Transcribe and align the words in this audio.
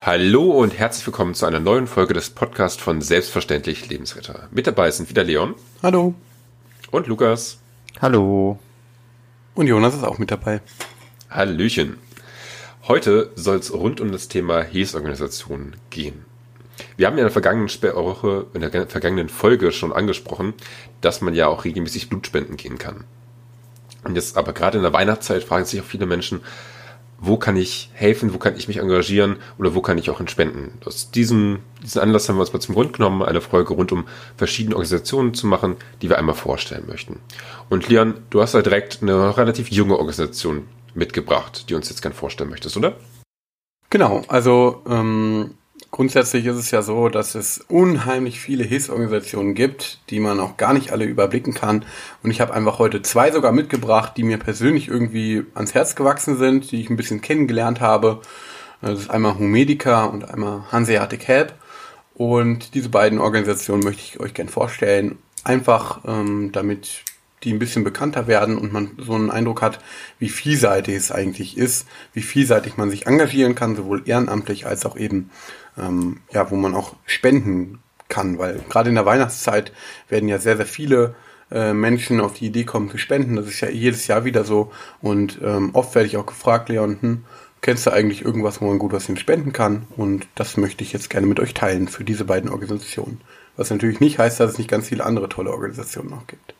Hallo 0.00 0.52
und 0.52 0.78
herzlich 0.78 1.04
willkommen 1.08 1.34
zu 1.34 1.44
einer 1.44 1.58
neuen 1.58 1.88
Folge 1.88 2.14
des 2.14 2.30
Podcasts 2.30 2.80
von 2.80 3.02
Selbstverständlich 3.02 3.88
Lebensretter. 3.88 4.48
Mit 4.52 4.68
dabei 4.68 4.92
sind 4.92 5.10
wieder 5.10 5.24
Leon. 5.24 5.56
Hallo. 5.82 6.14
Und 6.92 7.08
Lukas. 7.08 7.58
Hallo. 8.00 8.60
Und 9.56 9.66
Jonas 9.66 9.96
ist 9.96 10.04
auch 10.04 10.18
mit 10.18 10.30
dabei. 10.30 10.60
Hallöchen. 11.28 11.98
Heute 12.86 13.32
soll 13.34 13.56
es 13.56 13.74
rund 13.74 14.00
um 14.00 14.12
das 14.12 14.28
Thema 14.28 14.62
Hilfsorganisationen 14.62 15.74
gehen. 15.90 16.24
Wir 16.96 17.08
haben 17.08 17.14
ja 17.14 17.22
in 17.22 17.26
der 17.26 17.32
vergangenen 17.32 17.68
Woche, 17.68 18.46
in 18.54 18.60
der 18.60 18.86
vergangenen 18.86 19.28
Folge 19.28 19.72
schon 19.72 19.92
angesprochen, 19.92 20.54
dass 21.00 21.22
man 21.22 21.34
ja 21.34 21.48
auch 21.48 21.64
regelmäßig 21.64 22.08
Blutspenden 22.08 22.56
gehen 22.56 22.78
kann. 22.78 23.02
Und 24.04 24.14
jetzt 24.14 24.38
aber 24.38 24.52
gerade 24.52 24.78
in 24.78 24.84
der 24.84 24.92
Weihnachtszeit 24.92 25.42
fragen 25.42 25.64
sich 25.64 25.80
auch 25.80 25.84
viele 25.84 26.06
Menschen, 26.06 26.40
wo 27.20 27.36
kann 27.36 27.56
ich 27.56 27.90
helfen, 27.94 28.32
wo 28.32 28.38
kann 28.38 28.56
ich 28.56 28.68
mich 28.68 28.78
engagieren 28.78 29.36
oder 29.58 29.74
wo 29.74 29.80
kann 29.80 29.98
ich 29.98 30.08
auch 30.08 30.20
entspenden. 30.20 30.72
Aus 30.84 31.10
diesem, 31.10 31.58
diesem 31.82 32.02
Anlass 32.02 32.28
haben 32.28 32.36
wir 32.36 32.40
uns 32.40 32.52
mal 32.52 32.60
zum 32.60 32.74
Grund 32.74 32.92
genommen, 32.92 33.22
eine 33.22 33.40
Folge 33.40 33.74
rund 33.74 33.90
um 33.90 34.06
verschiedene 34.36 34.76
Organisationen 34.76 35.34
zu 35.34 35.46
machen, 35.46 35.76
die 36.00 36.08
wir 36.08 36.18
einmal 36.18 36.36
vorstellen 36.36 36.84
möchten. 36.86 37.20
Und 37.68 37.88
Leon, 37.88 38.14
du 38.30 38.40
hast 38.40 38.54
da 38.54 38.62
direkt 38.62 39.02
eine 39.02 39.36
relativ 39.36 39.70
junge 39.70 39.98
Organisation 39.98 40.68
mitgebracht, 40.94 41.68
die 41.68 41.74
uns 41.74 41.88
jetzt 41.88 42.02
gern 42.02 42.12
vorstellen 42.12 42.50
möchtest, 42.50 42.76
oder? 42.76 42.96
Genau, 43.90 44.22
also 44.28 44.82
ähm, 44.88 45.54
Grundsätzlich 45.90 46.44
ist 46.44 46.56
es 46.56 46.70
ja 46.70 46.82
so, 46.82 47.08
dass 47.08 47.34
es 47.34 47.64
unheimlich 47.68 48.40
viele 48.40 48.62
Hilfsorganisationen 48.62 49.54
gibt, 49.54 50.00
die 50.10 50.20
man 50.20 50.38
auch 50.38 50.58
gar 50.58 50.74
nicht 50.74 50.92
alle 50.92 51.06
überblicken 51.06 51.54
kann. 51.54 51.84
Und 52.22 52.30
ich 52.30 52.42
habe 52.42 52.52
einfach 52.52 52.78
heute 52.78 53.00
zwei 53.00 53.30
sogar 53.30 53.52
mitgebracht, 53.52 54.12
die 54.16 54.22
mir 54.22 54.36
persönlich 54.36 54.88
irgendwie 54.88 55.44
ans 55.54 55.72
Herz 55.72 55.96
gewachsen 55.96 56.36
sind, 56.36 56.70
die 56.72 56.80
ich 56.82 56.90
ein 56.90 56.96
bisschen 56.96 57.22
kennengelernt 57.22 57.80
habe. 57.80 58.20
Das 58.82 59.00
ist 59.00 59.10
einmal 59.10 59.38
Humedica 59.38 60.04
und 60.04 60.30
einmal 60.30 60.62
Hanseatic 60.70 61.26
Help. 61.26 61.54
Und 62.14 62.74
diese 62.74 62.90
beiden 62.90 63.18
Organisationen 63.18 63.82
möchte 63.82 64.02
ich 64.02 64.20
euch 64.20 64.34
gern 64.34 64.48
vorstellen. 64.48 65.18
Einfach 65.42 66.00
ähm, 66.06 66.52
damit 66.52 67.04
die 67.44 67.52
ein 67.52 67.58
bisschen 67.58 67.84
bekannter 67.84 68.26
werden 68.26 68.58
und 68.58 68.72
man 68.72 68.90
so 68.98 69.14
einen 69.14 69.30
Eindruck 69.30 69.62
hat, 69.62 69.78
wie 70.18 70.28
vielseitig 70.28 70.96
es 70.96 71.12
eigentlich 71.12 71.56
ist, 71.56 71.86
wie 72.12 72.22
vielseitig 72.22 72.76
man 72.76 72.90
sich 72.90 73.06
engagieren 73.06 73.54
kann, 73.54 73.76
sowohl 73.76 74.02
ehrenamtlich 74.06 74.66
als 74.66 74.84
auch 74.84 74.96
eben, 74.96 75.30
ähm, 75.78 76.20
ja, 76.32 76.50
wo 76.50 76.56
man 76.56 76.74
auch 76.74 76.96
spenden 77.06 77.80
kann, 78.08 78.38
weil 78.38 78.60
gerade 78.68 78.88
in 78.88 78.94
der 78.94 79.06
Weihnachtszeit 79.06 79.72
werden 80.08 80.28
ja 80.28 80.38
sehr, 80.38 80.56
sehr 80.56 80.66
viele 80.66 81.14
äh, 81.50 81.72
Menschen 81.72 82.20
auf 82.20 82.34
die 82.34 82.46
Idee 82.46 82.64
kommen 82.64 82.90
zu 82.90 82.98
spenden. 82.98 83.36
Das 83.36 83.46
ist 83.46 83.60
ja 83.60 83.68
jedes 83.68 84.06
Jahr 84.06 84.24
wieder 84.24 84.44
so 84.44 84.72
und 85.00 85.38
ähm, 85.42 85.70
oft 85.74 85.94
werde 85.94 86.08
ich 86.08 86.16
auch 86.16 86.26
gefragt, 86.26 86.68
Leon, 86.68 86.98
hm, 87.00 87.24
kennst 87.60 87.86
du 87.86 87.92
eigentlich 87.92 88.24
irgendwas, 88.24 88.60
wo 88.60 88.66
man 88.66 88.78
gut 88.78 88.92
was 88.92 89.06
hin 89.06 89.16
spenden 89.16 89.52
kann? 89.52 89.86
Und 89.96 90.26
das 90.34 90.56
möchte 90.56 90.84
ich 90.84 90.92
jetzt 90.92 91.10
gerne 91.10 91.26
mit 91.26 91.40
euch 91.40 91.54
teilen 91.54 91.88
für 91.88 92.04
diese 92.04 92.24
beiden 92.24 92.50
Organisationen. 92.50 93.20
Was 93.56 93.70
natürlich 93.70 94.00
nicht 94.00 94.18
heißt, 94.18 94.38
dass 94.40 94.52
es 94.52 94.58
nicht 94.58 94.70
ganz 94.70 94.88
viele 94.88 95.04
andere 95.04 95.28
tolle 95.28 95.50
Organisationen 95.50 96.10
noch 96.10 96.26
gibt 96.26 96.54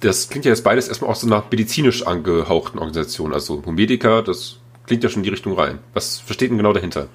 das 0.00 0.28
klingt 0.28 0.44
ja 0.44 0.50
jetzt 0.50 0.64
beides 0.64 0.88
erstmal 0.88 1.10
auch 1.10 1.16
so 1.16 1.26
nach 1.26 1.50
medizinisch 1.50 2.06
angehauchten 2.06 2.78
Organisationen. 2.78 3.34
Also 3.34 3.62
Humedica, 3.64 4.22
das 4.22 4.58
klingt 4.86 5.02
ja 5.02 5.10
schon 5.10 5.20
in 5.20 5.24
die 5.24 5.30
Richtung 5.30 5.54
rein. 5.54 5.80
Was 5.92 6.18
versteht 6.18 6.50
denn 6.50 6.56
genau 6.56 6.72
dahinter? 6.72 7.08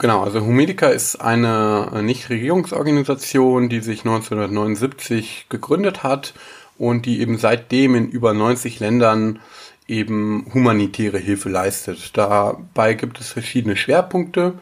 Genau, 0.00 0.22
also 0.22 0.40
Humedica 0.40 0.88
ist 0.88 1.16
eine 1.16 2.00
Nichtregierungsorganisation, 2.02 3.68
die 3.68 3.80
sich 3.80 4.00
1979 4.00 5.44
gegründet 5.50 6.02
hat 6.02 6.32
und 6.78 7.04
die 7.04 7.20
eben 7.20 7.36
seitdem 7.36 7.94
in 7.94 8.08
über 8.08 8.32
90 8.32 8.80
Ländern 8.80 9.40
eben 9.86 10.46
humanitäre 10.54 11.18
Hilfe 11.18 11.50
leistet. 11.50 12.16
Dabei 12.16 12.94
gibt 12.94 13.20
es 13.20 13.28
verschiedene 13.28 13.76
Schwerpunkte. 13.76 14.54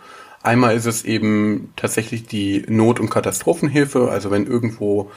Einmal 0.42 0.76
ist 0.76 0.86
es 0.86 1.04
eben 1.04 1.72
tatsächlich 1.76 2.26
die 2.26 2.64
Not- 2.68 3.00
und 3.00 3.10
Katastrophenhilfe, 3.10 4.10
also 4.10 4.30
wenn 4.30 4.46
irgendwo 4.46 5.10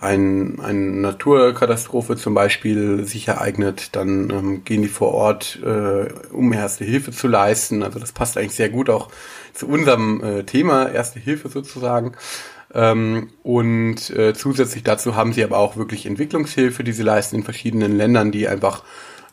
ein, 0.00 0.60
eine 0.60 0.78
Naturkatastrophe 0.78 2.16
zum 2.16 2.34
Beispiel 2.34 3.04
sich 3.04 3.26
ereignet, 3.26 3.96
dann 3.96 4.30
ähm, 4.30 4.64
gehen 4.64 4.82
die 4.82 4.88
vor 4.88 5.12
Ort, 5.12 5.58
äh, 5.64 6.08
um 6.32 6.52
erste 6.52 6.84
Hilfe 6.84 7.10
zu 7.10 7.26
leisten. 7.26 7.82
Also 7.82 7.98
das 7.98 8.12
passt 8.12 8.38
eigentlich 8.38 8.54
sehr 8.54 8.68
gut 8.68 8.88
auch 8.88 9.08
zu 9.52 9.66
unserem 9.66 10.22
äh, 10.22 10.44
Thema, 10.44 10.88
erste 10.88 11.18
Hilfe 11.18 11.48
sozusagen. 11.48 12.12
Ähm, 12.72 13.30
und 13.42 14.10
äh, 14.10 14.34
zusätzlich 14.34 14.84
dazu 14.84 15.16
haben 15.16 15.32
sie 15.32 15.42
aber 15.42 15.58
auch 15.58 15.76
wirklich 15.76 16.06
Entwicklungshilfe, 16.06 16.84
die 16.84 16.92
sie 16.92 17.02
leisten 17.02 17.36
in 17.36 17.42
verschiedenen 17.42 17.96
Ländern, 17.96 18.30
die 18.30 18.46
einfach 18.46 18.84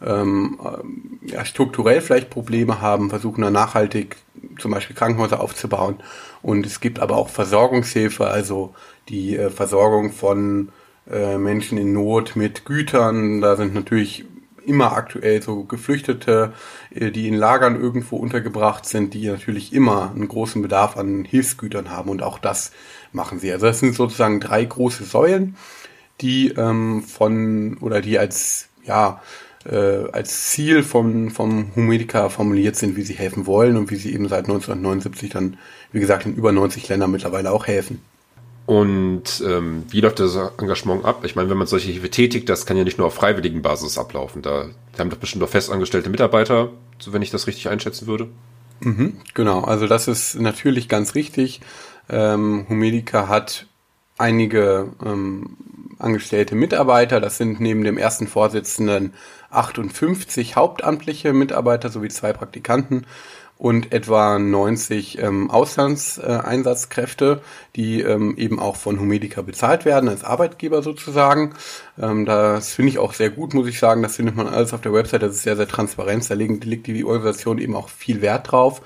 ähm, 0.04 0.60
äh, 0.64 1.32
ja, 1.32 1.46
strukturell 1.46 2.02
vielleicht 2.02 2.30
Probleme 2.30 2.82
haben, 2.82 3.10
versuchen 3.10 3.42
da 3.42 3.52
nachhaltig 3.52 4.18
zum 4.60 4.72
Beispiel 4.72 4.96
Krankenhäuser 4.96 5.40
aufzubauen. 5.40 5.98
Und 6.42 6.66
es 6.66 6.80
gibt 6.80 7.00
aber 7.00 7.18
auch 7.18 7.30
Versorgungshilfe, 7.30 8.28
also 8.28 8.74
die 9.10 9.36
äh, 9.36 9.50
Versorgung 9.50 10.12
von 10.12 10.70
äh, 11.10 11.38
Menschen 11.38 11.78
in 11.78 11.94
Not 11.94 12.36
mit 12.36 12.66
Gütern. 12.66 13.42
Da 13.42 13.56
sind 13.56 13.74
natürlich 13.74 14.26
immer 14.66 14.94
aktuell 14.94 15.42
so 15.42 15.64
Geflüchtete, 15.64 16.54
äh, 16.92 17.12
die 17.12 17.28
in 17.28 17.36
Lagern 17.36 17.80
irgendwo 17.80 18.18
untergebracht 18.18 18.86
sind, 18.86 19.14
die 19.14 19.28
natürlich 19.28 19.74
immer 19.74 20.12
einen 20.12 20.28
großen 20.28 20.62
Bedarf 20.62 20.98
an 20.98 21.26
Hilfsgütern 21.26 21.90
haben 21.90 22.10
und 22.10 22.24
auch 22.24 22.40
das 22.40 22.72
machen 23.12 23.40
sie. 23.40 23.52
Also 23.52 23.68
das 23.68 23.80
sind 23.80 23.96
sozusagen 23.96 24.40
drei 24.40 24.66
große 24.66 25.04
Säulen, 25.04 25.56
die 26.22 26.50
ähm, 26.50 27.04
von 27.04 27.78
oder 27.80 28.02
die 28.02 28.20
als 28.20 28.70
ja 28.84 29.22
äh, 29.70 30.10
als 30.12 30.50
Ziel 30.50 30.84
vom, 30.84 31.32
vom 31.32 31.76
Humedica 31.76 32.30
formuliert 32.30 32.76
sind, 32.76 32.96
wie 32.96 33.04
sie 33.04 33.16
helfen 33.16 33.46
wollen 33.46 33.78
und 33.78 33.92
wie 33.92 33.96
sie 33.96 34.14
eben 34.14 34.28
seit 34.28 34.46
1979 34.46 35.30
dann, 35.30 35.58
wie 35.92 36.00
gesagt, 36.00 36.26
in 36.26 36.36
über 36.36 36.52
90 36.52 36.88
Ländern 36.90 37.12
mittlerweile 37.12 37.52
auch 37.52 37.68
helfen. 37.68 38.02
Und 38.66 39.44
ähm, 39.46 39.84
wie 39.90 40.02
läuft 40.02 40.20
das 40.20 40.36
Engagement 40.58 41.06
ab? 41.06 41.24
Ich 41.24 41.36
meine, 41.36 41.50
wenn 41.50 41.58
man 41.58 41.68
solche 41.68 41.92
Hilfe 41.92 42.10
tätigt, 42.10 42.50
das 42.50 42.66
kann 42.66 42.78
ja 42.78 42.84
nicht 42.84 42.98
nur 42.98 43.08
auf 43.08 43.14
freiwilligen 43.14 43.62
Basis 43.62 43.98
ablaufen. 43.98 44.42
Da 44.42 44.68
haben 44.98 45.10
doch 45.10 45.18
bestimmt 45.18 45.44
auch 45.44 45.50
festangestellte 45.50 46.10
Mitarbeiter, 46.10 46.70
so 46.98 47.14
wenn 47.14 47.22
ich 47.22 47.30
das 47.30 47.46
richtig 47.46 47.70
einschätzen 47.70 48.08
würde. 48.08 48.28
Mhm, 48.80 49.18
genau, 49.34 49.62
also 49.62 49.88
das 49.88 50.08
ist 50.08 50.36
natürlich 50.40 50.90
ganz 50.90 51.16
richtig. 51.16 51.62
Ähm, 52.10 52.66
Humedica 52.68 53.28
hat 53.28 53.68
einige 54.18 54.90
ähm, 55.04 55.58
angestellte 56.00 56.56
Mitarbeiter. 56.56 57.22
Das 57.22 57.38
sind 57.38 57.60
neben 57.60 57.84
dem 57.84 57.98
ersten 57.98 58.28
Vorsitzenden 58.28 59.14
58 59.56 60.56
hauptamtliche 60.56 61.34
Mitarbeiter 61.34 61.90
sowie 61.90 62.10
zwei 62.10 62.34
Praktikanten 62.34 63.06
und 63.58 63.94
etwa 63.94 64.38
90 64.38 65.20
ähm, 65.20 65.50
Auslandseinsatzkräfte, 65.50 67.42
die 67.78 68.02
ähm, 68.02 68.36
eben 68.38 68.60
auch 68.60 68.76
von 68.76 69.00
Humedica 69.00 69.42
bezahlt 69.42 69.86
werden, 69.86 70.10
als 70.10 70.26
Arbeitgeber 70.26 70.84
sozusagen. 70.84 71.54
Ähm, 72.02 72.26
das 72.26 72.74
finde 72.74 72.90
ich 72.90 73.00
auch 73.00 73.14
sehr 73.14 73.30
gut, 73.30 73.54
muss 73.54 73.68
ich 73.68 73.80
sagen. 73.80 74.04
Das 74.04 74.18
findet 74.18 74.36
man 74.36 74.48
alles 74.48 74.74
auf 74.74 74.82
der 74.82 74.92
Website. 74.92 75.24
Das 75.24 75.36
ist 75.36 75.44
sehr, 75.44 75.56
sehr 75.56 75.70
transparent. 75.70 76.30
Da 76.30 76.34
liegt 76.34 76.88
die 76.88 77.06
Organisation 77.06 77.58
eben 77.58 77.76
auch 77.76 77.88
viel 77.88 78.22
Wert 78.22 78.52
drauf. 78.52 78.82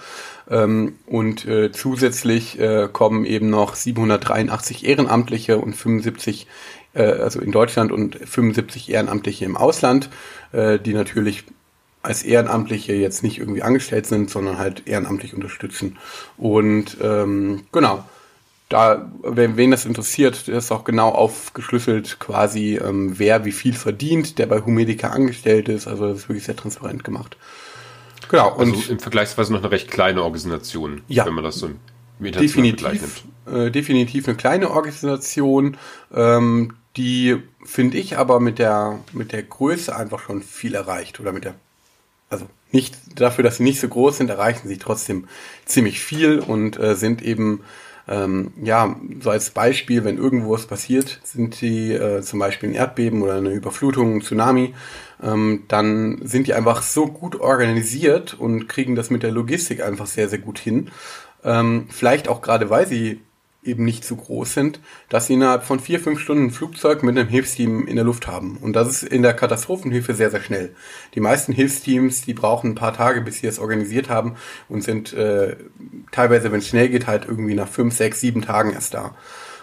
Ähm, 0.51 0.99
und 1.07 1.45
äh, 1.45 1.71
zusätzlich 1.71 2.59
äh, 2.59 2.89
kommen 2.91 3.25
eben 3.25 3.49
noch 3.49 3.73
783 3.73 4.87
Ehrenamtliche 4.87 5.57
und 5.57 5.75
75 5.75 6.45
äh, 6.93 7.03
also 7.03 7.39
in 7.39 7.51
Deutschland 7.51 7.91
und 7.91 8.15
75 8.15 8.89
Ehrenamtliche 8.89 9.45
im 9.45 9.57
Ausland, 9.57 10.09
äh, 10.51 10.79
die 10.79 10.93
natürlich 10.93 11.45
als 12.01 12.23
Ehrenamtliche 12.23 12.93
jetzt 12.93 13.23
nicht 13.23 13.39
irgendwie 13.39 13.61
angestellt 13.61 14.05
sind, 14.05 14.29
sondern 14.29 14.57
halt 14.57 14.87
ehrenamtlich 14.87 15.33
unterstützen. 15.33 15.97
Und 16.37 16.97
ähm, 17.01 17.65
genau, 17.71 18.05
da, 18.69 19.11
wen, 19.23 19.57
wen 19.57 19.71
das 19.71 19.85
interessiert, 19.85 20.47
ist 20.47 20.71
auch 20.71 20.83
genau 20.83 21.09
aufgeschlüsselt 21.09 22.19
quasi, 22.19 22.77
ähm, 22.77 23.17
wer 23.17 23.43
wie 23.43 23.51
viel 23.51 23.73
verdient, 23.73 24.37
der 24.37 24.45
bei 24.45 24.61
Humedica 24.61 25.09
angestellt 25.09 25.67
ist. 25.67 25.87
Also 25.87 26.07
das 26.07 26.19
ist 26.19 26.29
wirklich 26.29 26.45
sehr 26.45 26.55
transparent 26.55 27.03
gemacht. 27.03 27.35
Genau. 28.29 28.55
Also 28.55 28.61
und 28.61 28.89
im 28.89 28.99
Vergleichsweise 28.99 29.51
noch 29.51 29.59
eine 29.59 29.71
recht 29.71 29.89
kleine 29.89 30.23
Organisation, 30.23 31.01
ja, 31.07 31.25
wenn 31.25 31.33
man 31.33 31.43
das 31.43 31.55
so 31.55 31.69
definitiv, 32.19 33.23
äh, 33.51 33.71
definitiv 33.71 34.27
eine 34.27 34.37
kleine 34.37 34.71
Organisation, 34.71 35.77
ähm, 36.13 36.75
die 36.97 37.37
finde 37.63 37.97
ich 37.97 38.17
aber 38.17 38.39
mit 38.39 38.59
der 38.59 38.99
mit 39.13 39.31
der 39.31 39.43
Größe 39.43 39.95
einfach 39.95 40.19
schon 40.19 40.41
viel 40.41 40.75
erreicht 40.75 41.19
oder 41.19 41.31
mit 41.31 41.45
der 41.45 41.55
also 42.29 42.45
nicht 42.71 42.95
dafür, 43.15 43.43
dass 43.43 43.57
sie 43.57 43.63
nicht 43.63 43.79
so 43.79 43.87
groß 43.87 44.17
sind, 44.17 44.29
erreichen 44.29 44.67
sie 44.67 44.77
trotzdem 44.77 45.27
ziemlich 45.65 45.99
viel 45.99 46.39
und 46.39 46.79
äh, 46.79 46.95
sind 46.95 47.21
eben 47.21 47.63
ähm, 48.07 48.51
ja 48.61 48.95
so 49.21 49.29
als 49.29 49.51
Beispiel, 49.51 50.03
wenn 50.03 50.17
irgendwo 50.17 50.51
was 50.51 50.67
passiert, 50.67 51.19
sind 51.23 51.61
die 51.61 51.93
äh, 51.93 52.21
zum 52.21 52.39
Beispiel 52.39 52.69
ein 52.69 52.75
Erdbeben 52.75 53.21
oder 53.21 53.35
eine 53.35 53.51
Überflutung, 53.51 54.15
ein 54.15 54.21
Tsunami, 54.21 54.73
ähm, 55.21 55.63
dann 55.67 56.19
sind 56.23 56.47
die 56.47 56.53
einfach 56.53 56.81
so 56.81 57.07
gut 57.07 57.39
organisiert 57.39 58.33
und 58.33 58.67
kriegen 58.67 58.95
das 58.95 59.09
mit 59.09 59.23
der 59.23 59.31
Logistik 59.31 59.83
einfach 59.83 60.07
sehr 60.07 60.29
sehr 60.29 60.39
gut 60.39 60.59
hin. 60.59 60.91
Ähm, 61.43 61.87
vielleicht 61.89 62.27
auch 62.27 62.41
gerade, 62.41 62.69
weil 62.69 62.87
sie 62.87 63.21
eben 63.63 63.83
nicht 63.83 64.05
so 64.05 64.15
groß 64.15 64.53
sind, 64.53 64.79
dass 65.09 65.27
sie 65.27 65.33
innerhalb 65.33 65.63
von 65.63 65.79
vier, 65.79 65.99
fünf 65.99 66.19
Stunden 66.19 66.45
ein 66.45 66.51
Flugzeug 66.51 67.03
mit 67.03 67.17
einem 67.17 67.27
Hilfsteam 67.27 67.87
in 67.87 67.95
der 67.95 68.05
Luft 68.05 68.27
haben. 68.27 68.57
Und 68.57 68.73
das 68.73 68.87
ist 68.87 69.03
in 69.03 69.21
der 69.21 69.33
Katastrophenhilfe 69.33 70.13
sehr, 70.13 70.31
sehr 70.31 70.41
schnell. 70.41 70.75
Die 71.13 71.19
meisten 71.19 71.51
Hilfsteams, 71.51 72.21
die 72.21 72.33
brauchen 72.33 72.71
ein 72.71 72.75
paar 72.75 72.93
Tage, 72.93 73.21
bis 73.21 73.39
sie 73.39 73.47
es 73.47 73.59
organisiert 73.59 74.09
haben 74.09 74.35
und 74.69 74.83
sind 74.83 75.13
äh, 75.13 75.57
teilweise, 76.11 76.51
wenn 76.51 76.59
es 76.59 76.67
schnell 76.67 76.89
geht, 76.89 77.07
halt 77.07 77.25
irgendwie 77.25 77.53
nach 77.55 77.67
fünf, 77.67 77.95
sechs, 77.95 78.21
sieben 78.21 78.41
Tagen 78.41 78.71
erst 78.71 78.93
da. 78.93 79.15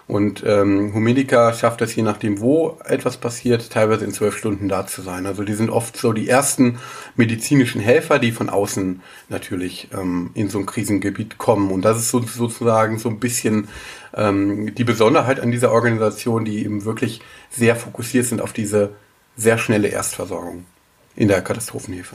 Und 0.09 0.45
ähm, 0.47 0.95
Humedica 0.95 1.53
schafft 1.53 1.83
es 1.83 1.97
je 1.97 2.05
nachdem, 2.05 2.41
wo 2.41 2.79
etwas 2.85 3.17
passiert, 3.17 3.71
teilweise 3.71 4.05
in 4.05 4.13
zwölf 4.13 4.39
Stunden 4.39 4.69
da 4.69 4.87
zu 4.87 5.03
sein. 5.03 5.27
Also 5.27 5.43
die 5.43 5.55
sind 5.55 5.69
oft 5.69 5.97
so 5.97 6.13
die 6.13 6.29
ersten 6.29 6.79
medizinischen 7.17 7.81
Helfer, 7.81 8.21
die 8.21 8.31
von 8.31 8.49
außen 8.49 9.03
natürlich 9.29 9.89
ähm, 9.93 10.31
in 10.35 10.49
so 10.49 10.61
ein 10.61 10.67
Krisengebiet 10.67 11.39
kommen. 11.39 11.73
Und 11.73 11.83
das 11.83 11.99
ist 11.99 12.11
so, 12.11 12.23
sozusagen 12.23 12.99
so 12.99 13.09
ein 13.09 13.19
bisschen 13.19 13.67
ähm, 14.15 14.75
die 14.77 14.85
Besonderheit 14.85 15.41
an 15.41 15.51
dieser 15.51 15.73
Organisation, 15.73 16.45
die 16.45 16.65
eben 16.65 16.85
wirklich 16.85 17.21
sehr 17.51 17.75
fokussiert 17.75 18.27
sind 18.27 18.41
auf 18.41 18.53
diese 18.53 18.91
sehr 19.37 19.59
schnelle 19.59 19.89
Erstversorgung 19.89 20.67
in 21.17 21.27
der 21.27 21.43
Katastrophenhilfe. 21.43 22.15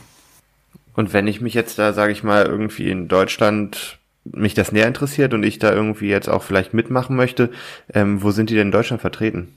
Und 0.94 1.12
wenn 1.12 1.28
ich 1.28 1.42
mich 1.42 1.54
jetzt 1.54 1.78
da, 1.78 1.92
sage 1.92 2.14
ich 2.14 2.24
mal, 2.24 2.46
irgendwie 2.46 2.90
in 2.90 3.10
Deutschland 3.10 4.00
mich 4.24 4.54
das 4.54 4.72
näher 4.72 4.88
interessiert 4.88 5.34
und 5.34 5.44
ich 5.44 5.60
da 5.60 5.74
irgendwie 5.74 6.08
jetzt 6.08 6.30
auch 6.30 6.44
vielleicht 6.44 6.74
mitmachen 6.74 7.16
möchte, 7.16 7.52
ähm, 7.94 8.22
wo 8.22 8.32
sind 8.32 8.50
die 8.50 8.56
denn 8.56 8.68
in 8.68 8.72
Deutschland 8.72 9.02
vertreten? 9.02 9.56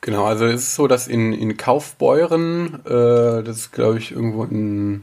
Genau, 0.00 0.24
also 0.24 0.46
es 0.46 0.62
ist 0.62 0.74
so, 0.74 0.88
dass 0.88 1.06
in, 1.06 1.32
in 1.32 1.56
Kaufbeuren, 1.56 2.84
äh, 2.84 3.42
das 3.42 3.56
ist 3.56 3.72
glaube 3.72 3.98
ich 3.98 4.12
irgendwo 4.12 4.44
in 4.44 5.02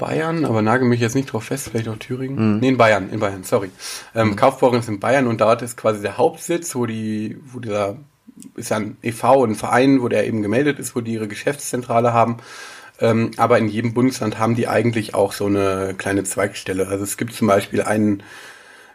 Bayern, 0.00 0.44
aber 0.44 0.62
nagel 0.62 0.88
mich 0.88 0.98
jetzt 0.98 1.14
nicht 1.14 1.32
drauf 1.32 1.44
fest, 1.44 1.68
vielleicht 1.68 1.88
auch 1.88 1.98
Thüringen. 1.98 2.54
Mhm. 2.54 2.60
Nee, 2.60 2.68
in 2.68 2.76
Bayern, 2.76 3.10
in 3.10 3.20
Bayern, 3.20 3.44
sorry. 3.44 3.70
Ähm, 4.14 4.30
mhm. 4.30 4.36
Kaufbeuren 4.36 4.80
ist 4.80 4.88
in 4.88 4.98
Bayern 4.98 5.28
und 5.28 5.40
dort 5.40 5.62
ist 5.62 5.76
quasi 5.76 6.02
der 6.02 6.18
Hauptsitz, 6.18 6.74
wo 6.74 6.86
die, 6.86 7.38
wo 7.44 7.60
dieser, 7.60 7.96
ist 8.56 8.70
ja 8.70 8.78
ein 8.78 8.96
e.V., 9.02 9.44
ein 9.44 9.54
Verein, 9.54 10.02
wo 10.02 10.08
der 10.08 10.26
eben 10.26 10.42
gemeldet 10.42 10.80
ist, 10.80 10.96
wo 10.96 11.00
die 11.00 11.12
ihre 11.12 11.28
Geschäftszentrale 11.28 12.12
haben. 12.12 12.38
Ähm, 13.00 13.30
aber 13.36 13.58
in 13.58 13.68
jedem 13.68 13.94
Bundesland 13.94 14.38
haben 14.38 14.54
die 14.54 14.68
eigentlich 14.68 15.14
auch 15.14 15.32
so 15.32 15.46
eine 15.46 15.94
kleine 15.96 16.24
Zweigstelle. 16.24 16.88
Also 16.88 17.04
es 17.04 17.16
gibt 17.16 17.32
zum 17.32 17.46
Beispiel 17.46 17.82
einen 17.82 18.22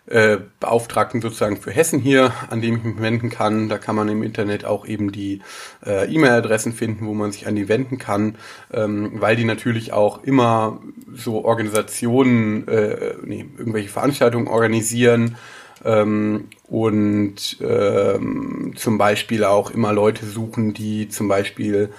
äh, 0.07 0.37
Beauftragten 0.59 1.19
sozusagen 1.19 1.57
für 1.57 1.71
Hessen 1.71 1.99
hier, 1.99 2.31
an 2.49 2.61
dem 2.61 2.77
ich 2.77 2.83
mich 2.83 3.01
wenden 3.01 3.31
kann. 3.31 3.69
Da 3.69 3.79
kann 3.79 3.95
man 3.95 4.07
im 4.07 4.21
Internet 4.21 4.63
auch 4.63 4.85
eben 4.85 5.11
die 5.11 5.41
äh, 5.83 6.05
E-Mail-Adressen 6.13 6.73
finden, 6.73 7.07
wo 7.07 7.15
man 7.15 7.31
sich 7.31 7.47
an 7.47 7.55
die 7.55 7.67
wenden 7.67 7.97
kann, 7.97 8.35
ähm, 8.71 9.13
weil 9.15 9.35
die 9.35 9.45
natürlich 9.45 9.93
auch 9.93 10.23
immer 10.23 10.79
so 11.15 11.43
Organisationen, 11.43 12.67
äh, 12.67 13.15
nee, 13.23 13.45
irgendwelche 13.57 13.89
Veranstaltungen 13.89 14.47
organisieren 14.47 15.37
ähm, 15.83 16.49
und 16.67 17.57
ähm, 17.61 18.73
zum 18.75 18.97
Beispiel 18.99 19.43
auch 19.43 19.71
immer 19.71 19.91
Leute 19.91 20.27
suchen, 20.27 20.75
die 20.75 21.09
zum 21.09 21.27
Beispiel 21.27 21.89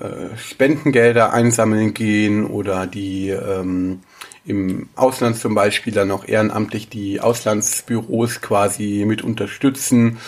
äh, 0.00 0.36
Spendengelder 0.36 1.32
einsammeln 1.32 1.94
gehen 1.94 2.46
oder 2.46 2.86
die 2.86 3.28
ähm, 3.28 4.00
im 4.46 4.88
Ausland 4.96 5.36
zum 5.36 5.54
Beispiel 5.54 5.92
dann 5.92 6.10
auch 6.10 6.26
ehrenamtlich 6.26 6.88
die 6.88 7.20
Auslandsbüros 7.20 8.40
quasi 8.40 9.04
mit 9.06 9.22
unterstützen. 9.22 10.18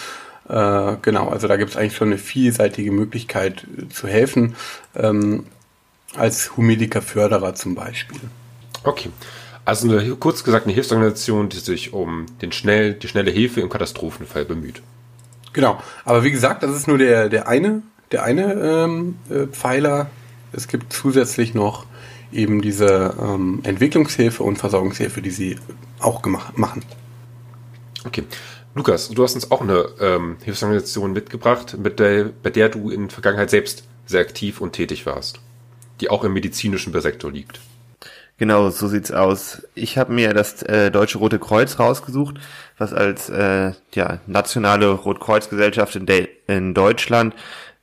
Äh, 0.48 0.96
genau, 1.00 1.28
also 1.28 1.48
da 1.48 1.56
gibt 1.56 1.70
es 1.70 1.76
eigentlich 1.76 1.96
schon 1.96 2.08
eine 2.08 2.18
vielseitige 2.18 2.92
Möglichkeit 2.92 3.66
äh, 3.78 3.88
zu 3.88 4.06
helfen, 4.06 4.54
ähm, 4.94 5.46
als 6.14 6.56
Humidika-Förderer 6.56 7.54
zum 7.54 7.74
Beispiel. 7.74 8.20
Okay. 8.84 9.10
Also 9.64 9.88
eine, 9.88 10.16
kurz 10.16 10.44
gesagt 10.44 10.66
eine 10.66 10.74
Hilfsorganisation, 10.74 11.48
die 11.48 11.58
sich 11.58 11.92
um 11.92 12.26
den 12.42 12.52
schnell, 12.52 12.94
die 12.94 13.08
schnelle 13.08 13.30
Hilfe 13.30 13.60
im 13.60 13.70
Katastrophenfall 13.70 14.44
bemüht. 14.44 14.82
Genau, 15.52 15.80
aber 16.04 16.24
wie 16.24 16.30
gesagt, 16.30 16.62
das 16.62 16.74
ist 16.74 16.88
nur 16.88 16.98
der, 16.98 17.28
der 17.28 17.46
eine 17.46 17.82
der 18.12 18.22
eine 18.24 18.54
ähm, 18.54 19.16
äh, 19.30 19.46
Pfeiler. 19.46 20.10
Es 20.52 20.68
gibt 20.68 20.92
zusätzlich 20.92 21.54
noch 21.54 21.86
eben 22.32 22.62
diese 22.62 23.14
ähm, 23.20 23.60
Entwicklungshilfe 23.64 24.42
und 24.42 24.56
Versorgungshilfe, 24.56 25.22
die 25.22 25.30
sie 25.30 25.56
auch 26.00 26.22
gemacht, 26.22 26.58
machen. 26.58 26.84
Okay. 28.04 28.24
Lukas, 28.74 29.10
du 29.10 29.22
hast 29.22 29.34
uns 29.34 29.50
auch 29.50 29.60
eine 29.60 29.86
ähm, 30.00 30.36
Hilfsorganisation 30.42 31.12
mitgebracht, 31.12 31.76
mit 31.78 31.98
der, 31.98 32.30
bei 32.42 32.48
der 32.48 32.70
du 32.70 32.88
in 32.88 33.02
der 33.02 33.10
Vergangenheit 33.10 33.50
selbst 33.50 33.84
sehr 34.06 34.22
aktiv 34.22 34.62
und 34.62 34.72
tätig 34.72 35.04
warst, 35.04 35.40
die 36.00 36.08
auch 36.08 36.24
im 36.24 36.32
medizinischen 36.32 36.98
Sektor 36.98 37.30
liegt. 37.30 37.60
Genau, 38.38 38.70
so 38.70 38.88
sieht's 38.88 39.12
aus. 39.12 39.62
Ich 39.74 39.98
habe 39.98 40.12
mir 40.12 40.32
das 40.32 40.62
äh, 40.62 40.90
Deutsche 40.90 41.18
Rote 41.18 41.38
Kreuz 41.38 41.78
rausgesucht, 41.78 42.36
was 42.78 42.94
als 42.94 43.28
äh, 43.28 43.72
ja, 43.94 44.20
nationale 44.26 44.90
Rotkreuzgesellschaft 44.90 45.94
in, 45.94 46.06
in 46.48 46.74
Deutschland 46.74 47.34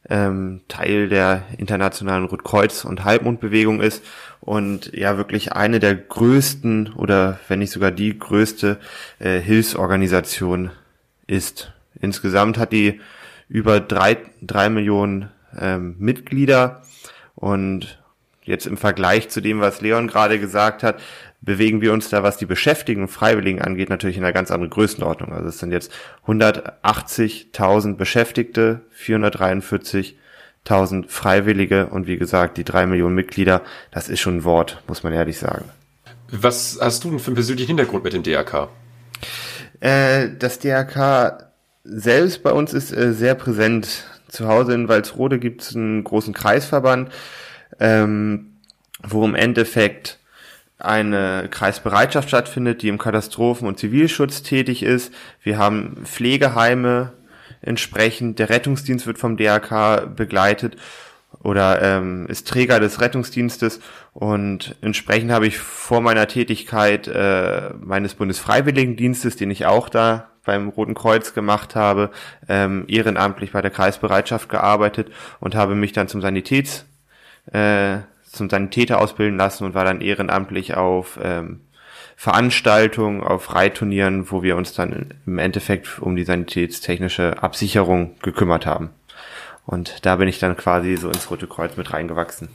ähm, 0.07 0.61
Teil 0.67 1.09
der 1.09 1.43
internationalen 1.57 2.25
Rotkreuz- 2.25 2.85
und 2.85 3.03
Halbmondbewegung 3.03 3.81
ist 3.81 4.03
und 4.39 4.93
ja 4.93 5.17
wirklich 5.17 5.53
eine 5.53 5.79
der 5.79 5.95
größten 5.95 6.93
oder 6.93 7.39
wenn 7.47 7.59
nicht 7.59 7.71
sogar 7.71 7.91
die 7.91 8.17
größte 8.17 8.79
äh, 9.19 9.39
Hilfsorganisation 9.39 10.71
ist. 11.27 11.73
Insgesamt 11.99 12.57
hat 12.57 12.71
die 12.71 13.01
über 13.49 13.79
drei, 13.79 14.17
drei 14.41 14.69
Millionen 14.69 15.29
ähm, 15.59 15.95
Mitglieder 15.99 16.83
und 17.35 17.98
jetzt 18.49 18.67
im 18.67 18.77
Vergleich 18.77 19.29
zu 19.29 19.41
dem, 19.41 19.61
was 19.61 19.81
Leon 19.81 20.07
gerade 20.07 20.39
gesagt 20.39 20.83
hat, 20.83 20.99
bewegen 21.41 21.81
wir 21.81 21.93
uns 21.93 22.09
da, 22.09 22.23
was 22.23 22.37
die 22.37 22.45
Beschäftigten 22.45 23.03
und 23.03 23.07
Freiwilligen 23.07 23.61
angeht, 23.61 23.89
natürlich 23.89 24.17
in 24.17 24.23
einer 24.23 24.33
ganz 24.33 24.51
anderen 24.51 24.69
Größenordnung. 24.69 25.31
Also 25.31 25.47
es 25.47 25.59
sind 25.59 25.71
jetzt 25.71 25.91
180.000 26.27 27.95
Beschäftigte, 27.95 28.81
443.000 29.01 31.07
Freiwillige 31.07 31.87
und 31.87 32.07
wie 32.07 32.17
gesagt, 32.17 32.57
die 32.57 32.65
drei 32.65 32.85
Millionen 32.85 33.15
Mitglieder, 33.15 33.61
das 33.91 34.09
ist 34.09 34.19
schon 34.19 34.37
ein 34.37 34.43
Wort, 34.43 34.83
muss 34.87 35.03
man 35.03 35.13
ehrlich 35.13 35.39
sagen. 35.39 35.65
Was 36.31 36.77
hast 36.81 37.03
du 37.03 37.09
denn 37.09 37.19
für 37.19 37.27
einen 37.27 37.35
persönlichen 37.35 37.67
Hintergrund 37.67 38.03
mit 38.03 38.13
dem 38.13 38.23
DRK? 38.23 38.69
Äh, 39.79 40.29
das 40.37 40.59
DRK 40.59 41.51
selbst 41.83 42.43
bei 42.43 42.51
uns 42.51 42.73
ist 42.73 42.91
äh, 42.91 43.13
sehr 43.13 43.35
präsent. 43.35 44.05
Zu 44.27 44.47
Hause 44.47 44.75
in 44.75 44.87
Walsrode 44.87 45.39
gibt 45.39 45.61
es 45.61 45.75
einen 45.75 46.03
großen 46.03 46.35
Kreisverband, 46.35 47.09
ähm, 47.79 48.53
wo 49.01 49.23
im 49.25 49.35
Endeffekt 49.35 50.19
eine 50.77 51.47
Kreisbereitschaft 51.51 52.29
stattfindet, 52.29 52.81
die 52.81 52.87
im 52.87 52.97
Katastrophen- 52.97 53.67
und 53.67 53.77
Zivilschutz 53.77 54.43
tätig 54.43 54.81
ist. 54.81 55.13
Wir 55.43 55.57
haben 55.57 55.97
Pflegeheime 56.05 57.13
entsprechend. 57.61 58.39
Der 58.39 58.49
Rettungsdienst 58.49 59.05
wird 59.05 59.17
vom 59.17 59.35
DRK 59.35 60.15
begleitet 60.15 60.77
oder 61.43 61.81
ähm, 61.81 62.25
ist 62.27 62.47
Träger 62.47 62.79
des 62.79 63.01
Rettungsdienstes 63.01 63.81
und 64.13 64.75
entsprechend 64.81 65.31
habe 65.31 65.47
ich 65.47 65.57
vor 65.59 66.01
meiner 66.01 66.27
Tätigkeit 66.27 67.07
äh, 67.07 67.69
meines 67.79 68.15
Bundesfreiwilligendienstes, 68.15 69.35
den 69.35 69.51
ich 69.51 69.65
auch 69.65 69.89
da 69.89 70.29
beim 70.43 70.69
Roten 70.69 70.95
Kreuz 70.95 71.33
gemacht 71.33 71.75
habe, 71.75 72.09
ähm, 72.47 72.85
ehrenamtlich 72.87 73.51
bei 73.51 73.61
der 73.61 73.69
Kreisbereitschaft 73.69 74.49
gearbeitet 74.49 75.11
und 75.39 75.55
habe 75.55 75.75
mich 75.75 75.93
dann 75.93 76.07
zum 76.07 76.21
Sanitäts 76.21 76.85
äh, 77.51 77.99
zum 78.23 78.49
Sanitäter 78.49 78.99
ausbilden 79.01 79.37
lassen 79.37 79.65
und 79.65 79.73
war 79.73 79.85
dann 79.85 80.01
ehrenamtlich 80.01 80.75
auf 80.75 81.19
ähm, 81.21 81.61
Veranstaltungen, 82.15 83.23
auf 83.23 83.55
Reitturnieren, 83.55 84.29
wo 84.29 84.43
wir 84.43 84.57
uns 84.57 84.73
dann 84.73 85.13
im 85.25 85.37
Endeffekt 85.39 85.99
um 85.99 86.15
die 86.15 86.25
sanitätstechnische 86.25 87.41
Absicherung 87.41 88.15
gekümmert 88.21 88.65
haben. 88.65 88.89
Und 89.65 90.05
da 90.05 90.15
bin 90.17 90.27
ich 90.27 90.39
dann 90.39 90.57
quasi 90.57 90.97
so 90.97 91.07
ins 91.07 91.29
Rote 91.31 91.47
Kreuz 91.47 91.77
mit 91.77 91.93
reingewachsen. 91.93 92.49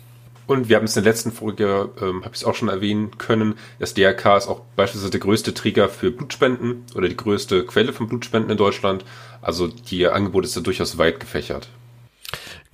Und 0.46 0.68
wir 0.68 0.76
haben 0.76 0.84
es 0.84 0.96
in 0.96 1.02
der 1.02 1.12
letzten 1.12 1.32
Folge, 1.32 1.90
ähm, 2.00 2.24
habe 2.24 2.34
ich 2.34 2.42
es 2.42 2.44
auch 2.44 2.54
schon 2.54 2.68
erwähnen 2.68 3.16
können, 3.16 3.54
das 3.78 3.94
DRK 3.94 4.36
ist 4.36 4.48
auch 4.48 4.60
beispielsweise 4.76 5.12
der 5.12 5.20
größte 5.20 5.54
Träger 5.54 5.88
für 5.88 6.10
Blutspenden 6.10 6.84
oder 6.94 7.08
die 7.08 7.16
größte 7.16 7.64
Quelle 7.64 7.92
von 7.92 8.08
Blutspenden 8.08 8.50
in 8.50 8.58
Deutschland. 8.58 9.04
Also 9.40 9.68
die 9.68 10.06
Angebote 10.06 10.46
ist 10.46 10.56
ja 10.56 10.62
durchaus 10.62 10.98
weit 10.98 11.20
gefächert. 11.20 11.70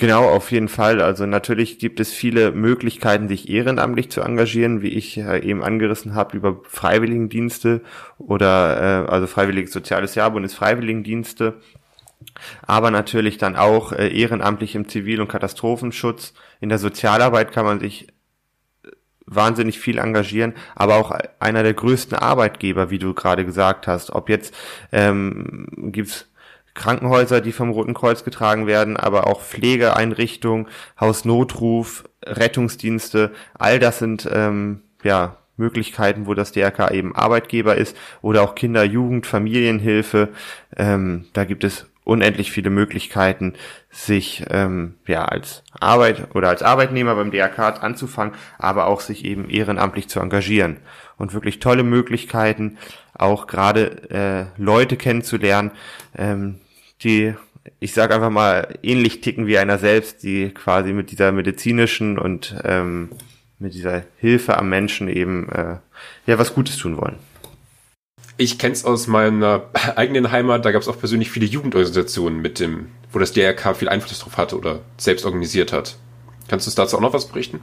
Genau, 0.01 0.31
auf 0.31 0.51
jeden 0.51 0.69
Fall. 0.69 1.03
Also 1.03 1.27
natürlich 1.27 1.79
gibt 1.79 2.01
es 2.01 2.11
viele 2.11 2.53
Möglichkeiten, 2.53 3.29
sich 3.29 3.51
ehrenamtlich 3.51 4.11
zu 4.11 4.23
engagieren, 4.23 4.81
wie 4.81 4.89
ich 4.89 5.19
eben 5.19 5.63
angerissen 5.63 6.15
habe, 6.15 6.35
über 6.39 6.63
Freiwilligendienste 6.65 7.83
oder 8.17 9.05
äh, 9.05 9.11
also 9.11 9.27
Freiwilliges 9.27 9.73
Soziales 9.75 10.15
Jahr, 10.15 10.31
Bundesfreiwilligendienste, 10.31 11.61
aber 12.63 12.91
natürlich 12.91 13.37
dann 13.37 13.57
auch 13.57 13.93
äh, 13.93 14.09
ehrenamtlich 14.09 14.75
im 14.75 14.89
Zivil- 14.89 15.21
und 15.21 15.29
Katastrophenschutz. 15.29 16.33
In 16.61 16.71
der 16.71 16.79
Sozialarbeit 16.79 17.53
kann 17.53 17.67
man 17.67 17.79
sich 17.81 18.09
äh, 18.09 18.93
wahnsinnig 19.27 19.81
viel 19.81 19.99
engagieren, 19.99 20.55
aber 20.77 20.97
auch 20.97 21.11
einer 21.41 21.63
der 21.63 21.75
größten 21.75 22.17
Arbeitgeber, 22.17 22.89
wie 22.89 22.99
du 22.99 23.13
gerade 23.13 23.45
gesagt 23.45 23.87
hast. 23.87 24.13
Ob 24.13 24.31
jetzt 24.31 24.55
ähm, 24.93 25.67
gibt's 25.93 26.30
Krankenhäuser, 26.75 27.41
die 27.41 27.53
vom 27.53 27.71
Roten 27.71 27.95
Kreuz 27.95 28.25
getragen 28.25 28.67
werden, 28.67 28.97
aber 28.97 29.27
auch 29.27 29.41
Pflegeeinrichtungen, 29.41 30.69
Hausnotruf, 30.99 32.05
Rettungsdienste, 32.25 33.33
all 33.55 33.79
das 33.79 33.99
sind 33.99 34.29
ähm, 34.33 34.83
ja 35.03 35.37
Möglichkeiten, 35.57 36.27
wo 36.27 36.35
das 36.35 36.53
DRK 36.53 36.91
eben 36.91 37.15
Arbeitgeber 37.15 37.77
ist 37.77 37.97
oder 38.23 38.43
auch 38.43 38.55
Kinder-, 38.55 38.85
Jugend-, 38.85 39.27
Familienhilfe. 39.27 40.31
Ähm, 40.77 41.27
da 41.33 41.45
gibt 41.45 41.65
es 41.65 41.90
unendlich 42.11 42.51
viele 42.51 42.71
Möglichkeiten, 42.71 43.55
sich 43.89 44.45
ähm, 44.51 44.97
ja 45.07 45.27
als 45.27 45.63
Arbeit 45.79 46.35
oder 46.35 46.49
als 46.49 46.61
Arbeitnehmer 46.61 47.15
beim 47.15 47.31
DRK 47.31 47.85
anzufangen, 47.85 48.35
aber 48.59 48.89
auch 48.89 49.01
sich 49.01 49.25
eben 49.25 49.49
ehrenamtlich 49.49 50.09
zu 50.09 50.19
engagieren 50.19 50.79
und 51.19 51.35
wirklich 51.35 51.61
tolle 51.61 51.85
Möglichkeiten, 51.85 52.79
auch 53.15 53.47
gerade 53.47 54.11
äh, 54.59 54.61
Leute 54.61 54.97
kennenzulernen, 54.97 55.71
ähm, 56.19 56.59
die 57.05 57.35
ich 57.79 57.95
sage 57.95 58.15
einfach 58.15 58.31
mal 58.31 58.75
ähnlich 58.83 59.21
ticken 59.21 59.47
wie 59.47 59.59
einer 59.59 59.79
selbst, 59.79 60.25
die 60.25 60.51
quasi 60.51 60.93
mit 60.93 61.13
dieser 61.13 61.31
medizinischen 61.31 62.19
und 62.19 62.57
ähm, 62.65 63.11
mit 63.61 63.75
dieser 63.75 64.03
Hilfe 64.17 64.59
am 64.59 64.69
Menschen 64.69 65.09
eben 65.09 65.49
äh, 65.51 65.77
ja 66.27 66.39
was 66.39 66.55
Gutes 66.55 66.77
tun 66.77 66.97
wollen. 66.97 67.19
Ich 68.41 68.57
kenne 68.59 68.73
es 68.73 68.87
aus 68.87 69.07
meiner 69.07 69.65
eigenen 69.97 70.33
Heimat, 70.33 70.65
da 70.65 70.73
gab 70.73 70.81
es 70.81 70.89
auch 70.89 70.99
persönlich 70.99 71.31
viele 71.31 71.45
Jugendorganisationen 71.45 72.41
mit 72.41 72.59
dem, 72.59 72.87
wo 73.13 73.19
das 73.19 73.35
DRK 73.35 73.77
viel 73.77 73.91
Einfluss 73.91 74.21
drauf 74.21 74.39
hatte 74.39 74.57
oder 74.57 74.81
selbst 74.97 75.27
organisiert 75.27 75.75
hat. 75.75 75.97
Kannst 76.49 76.67
du 76.67 76.71
uns 76.71 76.75
dazu 76.75 76.97
auch 76.97 77.03
noch 77.03 77.13
was 77.13 77.29
berichten? 77.29 77.61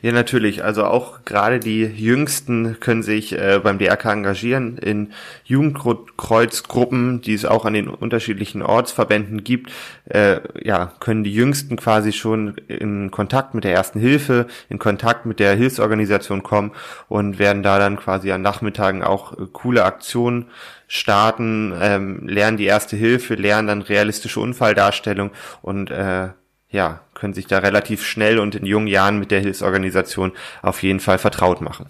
Ja, 0.00 0.12
natürlich. 0.12 0.64
Also 0.64 0.84
auch 0.84 1.24
gerade 1.24 1.60
die 1.60 1.82
Jüngsten 1.82 2.78
können 2.80 3.02
sich 3.02 3.32
äh, 3.32 3.60
beim 3.62 3.78
DRK 3.78 4.12
engagieren 4.12 4.78
in 4.78 5.12
Jugendkreuzgruppen, 5.44 7.20
die 7.20 7.34
es 7.34 7.44
auch 7.44 7.64
an 7.64 7.74
den 7.74 7.88
unterschiedlichen 7.88 8.62
Ortsverbänden 8.62 9.44
gibt. 9.44 9.70
Äh, 10.06 10.40
ja, 10.62 10.92
können 11.00 11.24
die 11.24 11.34
Jüngsten 11.34 11.76
quasi 11.76 12.12
schon 12.12 12.56
in 12.68 13.10
Kontakt 13.10 13.54
mit 13.54 13.64
der 13.64 13.74
Ersten 13.74 14.00
Hilfe, 14.00 14.46
in 14.70 14.78
Kontakt 14.78 15.26
mit 15.26 15.38
der 15.38 15.54
Hilfsorganisation 15.54 16.42
kommen 16.42 16.72
und 17.08 17.38
werden 17.38 17.62
da 17.62 17.78
dann 17.78 17.98
quasi 17.98 18.32
an 18.32 18.42
Nachmittagen 18.42 19.02
auch 19.02 19.34
äh, 19.34 19.46
coole 19.52 19.84
Aktionen 19.84 20.46
starten, 20.86 21.74
ähm, 21.78 22.26
lernen 22.26 22.56
die 22.56 22.64
Erste 22.64 22.96
Hilfe, 22.96 23.34
lernen 23.34 23.68
dann 23.68 23.82
realistische 23.82 24.40
Unfalldarstellung 24.40 25.30
und 25.60 25.90
äh, 25.90 26.28
ja, 26.70 27.00
können 27.14 27.34
sich 27.34 27.46
da 27.46 27.58
relativ 27.58 28.04
schnell 28.04 28.38
und 28.38 28.54
in 28.54 28.66
jungen 28.66 28.86
Jahren 28.86 29.18
mit 29.18 29.30
der 29.30 29.40
Hilfsorganisation 29.40 30.32
auf 30.62 30.82
jeden 30.82 31.00
Fall 31.00 31.18
vertraut 31.18 31.60
machen. 31.60 31.86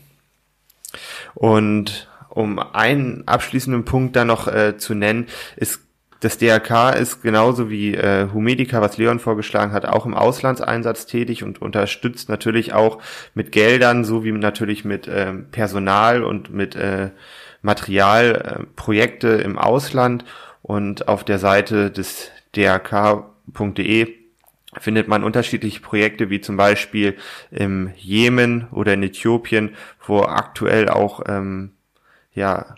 Und 1.34 2.08
um 2.28 2.58
einen 2.58 3.26
abschließenden 3.26 3.84
Punkt 3.84 4.14
da 4.16 4.24
noch 4.24 4.46
äh, 4.46 4.76
zu 4.76 4.94
nennen, 4.94 5.26
ist 5.56 5.80
das 6.20 6.36
DRK 6.36 6.90
ist 6.90 7.22
genauso 7.22 7.70
wie 7.70 7.94
äh, 7.94 8.26
Humedica, 8.32 8.80
was 8.80 8.98
Leon 8.98 9.20
vorgeschlagen 9.20 9.72
hat, 9.72 9.86
auch 9.86 10.04
im 10.04 10.14
Auslandseinsatz 10.14 11.06
tätig 11.06 11.44
und 11.44 11.62
unterstützt 11.62 12.28
natürlich 12.28 12.72
auch 12.72 12.98
mit 13.34 13.52
Geldern 13.52 14.04
sowie 14.04 14.32
natürlich 14.32 14.84
mit 14.84 15.06
äh, 15.06 15.32
Personal 15.32 16.24
und 16.24 16.52
mit 16.52 16.74
äh, 16.74 17.10
Material 17.62 18.34
äh, 18.34 18.66
Projekte 18.74 19.28
im 19.28 19.58
Ausland. 19.58 20.24
Und 20.60 21.06
auf 21.06 21.22
der 21.22 21.38
Seite 21.38 21.90
des 21.92 22.32
drk.de 22.54 24.17
findet 24.76 25.08
man 25.08 25.24
unterschiedliche 25.24 25.80
Projekte, 25.80 26.30
wie 26.30 26.40
zum 26.40 26.56
Beispiel 26.56 27.16
im 27.50 27.92
Jemen 27.96 28.68
oder 28.70 28.94
in 28.94 29.02
Äthiopien, 29.02 29.74
wo 30.06 30.22
aktuell 30.22 30.88
auch 30.88 31.22
ähm, 31.26 31.72
ja, 32.32 32.76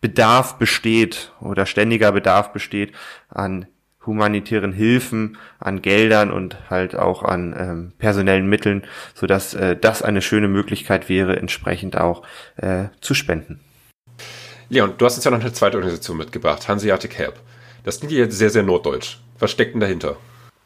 Bedarf 0.00 0.58
besteht 0.58 1.32
oder 1.40 1.64
ständiger 1.64 2.12
Bedarf 2.12 2.52
besteht 2.52 2.92
an 3.28 3.66
humanitären 4.04 4.72
Hilfen, 4.72 5.38
an 5.60 5.80
Geldern 5.80 6.32
und 6.32 6.70
halt 6.70 6.96
auch 6.96 7.22
an 7.22 7.54
ähm, 7.56 7.92
personellen 7.98 8.48
Mitteln, 8.48 8.82
so 9.14 9.26
dass 9.26 9.54
äh, 9.54 9.76
das 9.76 10.02
eine 10.02 10.22
schöne 10.22 10.48
Möglichkeit 10.48 11.08
wäre, 11.08 11.36
entsprechend 11.36 11.96
auch 11.96 12.24
äh, 12.56 12.86
zu 13.00 13.14
spenden. 13.14 13.60
Leon, 14.68 14.94
du 14.98 15.04
hast 15.04 15.16
uns 15.16 15.24
ja 15.24 15.30
noch 15.30 15.40
eine 15.40 15.52
zweite 15.52 15.76
Organisation 15.76 16.16
mitgebracht, 16.16 16.66
Hanseatic 16.66 17.16
Help. 17.16 17.34
Das 17.84 18.00
klingt 18.00 18.12
jetzt 18.12 18.36
sehr, 18.36 18.50
sehr 18.50 18.62
norddeutsch. 18.62 19.18
Was 19.38 19.50
steckt 19.50 19.74
denn 19.74 19.80
dahinter? 19.80 20.16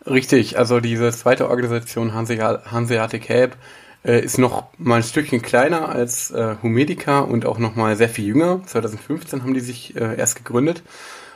Richtig, 0.07 0.57
also 0.57 0.79
diese 0.79 1.11
zweite 1.11 1.51
Organisation 1.51 2.15
Hanseatic 2.15 3.29
Help 3.29 3.57
äh, 4.05 4.25
ist 4.25 4.39
noch 4.39 4.69
mal 4.79 4.97
ein 4.97 5.03
Stückchen 5.03 5.43
kleiner 5.43 5.89
als 5.89 6.31
äh, 6.31 6.55
Humedica 6.63 7.21
und 7.21 7.45
auch 7.45 7.59
noch 7.59 7.75
mal 7.75 7.97
sehr 7.97 8.09
viel 8.09 8.27
jünger. 8.27 8.63
2015 8.65 9.43
haben 9.43 9.55
die 9.55 9.61
sich 9.61 9.97
äh, 9.97 10.17
erst 10.17 10.37
gegründet 10.37 10.85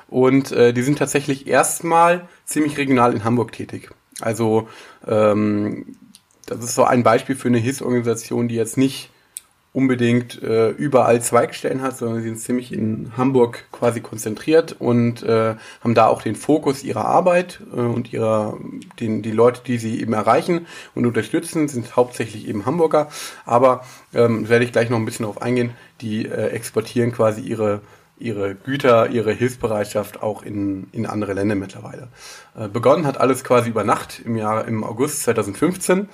und 0.09 0.53
äh, 0.53 0.73
die 0.73 0.83
sind 0.83 0.99
tatsächlich 0.99 1.49
erstmal 1.49 2.29
ziemlich 2.45 2.79
regional 2.79 3.13
in 3.13 3.25
Hamburg 3.25 3.51
tätig. 3.53 3.91
Also 4.21 4.69
ähm, 5.05 5.97
das 6.47 6.63
ist 6.63 6.77
so 6.77 6.85
ein 6.85 7.03
Beispiel 7.03 7.35
für 7.35 7.49
eine 7.49 7.59
Hilfsorganisation, 7.59 8.47
die 8.47 8.55
jetzt 8.55 8.77
nicht 8.77 9.11
unbedingt 9.73 10.43
äh, 10.43 10.71
überall 10.71 11.23
Zweigstellen 11.23 11.81
hat, 11.81 11.97
sondern 11.97 12.23
sie 12.23 12.29
sind 12.29 12.41
ziemlich 12.41 12.73
in 12.73 13.13
Hamburg 13.17 13.67
quasi 13.71 14.01
konzentriert 14.01 14.75
und 14.79 15.23
äh, 15.23 15.55
haben 15.81 15.95
da 15.95 16.09
auch 16.09 16.23
den 16.23 16.35
Fokus 16.35 16.83
ihrer 16.83 17.05
Arbeit 17.05 17.61
äh, 17.73 17.81
und 17.81 18.13
ihrer 18.13 18.59
den 18.99 19.23
die 19.23 19.31
Leute, 19.31 19.63
die 19.65 19.79
sie 19.79 20.01
eben 20.01 20.13
erreichen 20.13 20.67
und 20.97 21.07
unterstützen, 21.07 21.69
sind 21.69 21.95
hauptsächlich 21.95 22.49
eben 22.49 22.67
Hamburger. 22.67 23.09
Aber 23.47 23.85
ähm, 24.13 24.49
werde 24.49 24.65
ich 24.65 24.73
gleich 24.73 24.91
noch 24.91 24.99
ein 24.99 25.05
bisschen 25.05 25.25
darauf 25.25 25.41
eingehen. 25.41 25.71
Die 26.01 26.27
äh, 26.27 26.49
exportieren 26.49 27.13
quasi 27.13 27.41
ihre 27.43 27.81
ihre 28.21 28.55
Güter, 28.55 29.09
ihre 29.09 29.33
Hilfsbereitschaft 29.33 30.23
auch 30.23 30.43
in, 30.43 30.89
in 30.93 31.07
andere 31.07 31.33
Länder 31.33 31.55
mittlerweile. 31.55 32.09
Äh, 32.55 32.69
begonnen 32.69 33.07
hat 33.07 33.19
alles 33.19 33.43
quasi 33.43 33.71
über 33.71 33.83
Nacht 33.83 34.21
im 34.25 34.37
Jahr 34.37 34.69
im 34.69 34.85
August 34.85 35.23
2015 35.23 36.09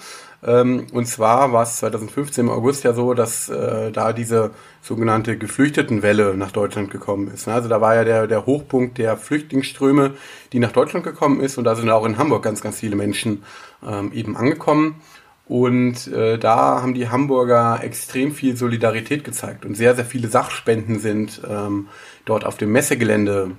ähm, 0.44 0.86
und 0.92 1.06
zwar 1.06 1.52
war 1.52 1.62
es 1.62 1.78
2015 1.78 2.46
im 2.46 2.50
August 2.50 2.84
ja 2.84 2.92
so, 2.92 3.14
dass 3.14 3.48
äh, 3.48 3.90
da 3.90 4.12
diese 4.12 4.50
sogenannte 4.82 5.38
Geflüchtetenwelle 5.38 6.36
nach 6.36 6.52
Deutschland 6.52 6.90
gekommen 6.90 7.30
ist. 7.32 7.46
Ne? 7.46 7.54
Also 7.54 7.68
da 7.68 7.80
war 7.80 7.94
ja 7.94 8.04
der, 8.04 8.26
der 8.26 8.46
Hochpunkt 8.46 8.98
der 8.98 9.16
Flüchtlingsströme, 9.16 10.14
die 10.52 10.58
nach 10.58 10.72
Deutschland 10.72 11.04
gekommen 11.04 11.40
ist. 11.40 11.58
Und 11.58 11.64
da 11.64 11.74
sind 11.74 11.90
auch 11.90 12.04
in 12.04 12.18
Hamburg 12.18 12.42
ganz, 12.42 12.60
ganz 12.60 12.80
viele 12.80 12.96
Menschen 12.96 13.42
ähm, 13.86 14.12
eben 14.12 14.36
angekommen. 14.36 15.00
Und 15.48 16.08
äh, 16.08 16.38
da 16.38 16.82
haben 16.82 16.94
die 16.94 17.08
Hamburger 17.08 17.80
extrem 17.82 18.32
viel 18.32 18.56
Solidarität 18.56 19.22
gezeigt 19.22 19.64
und 19.64 19.76
sehr, 19.76 19.94
sehr 19.94 20.04
viele 20.04 20.26
Sachspenden 20.26 20.98
sind 20.98 21.40
ähm, 21.48 21.86
dort 22.24 22.44
auf 22.44 22.56
dem 22.56 22.72
Messegelände 22.72 23.52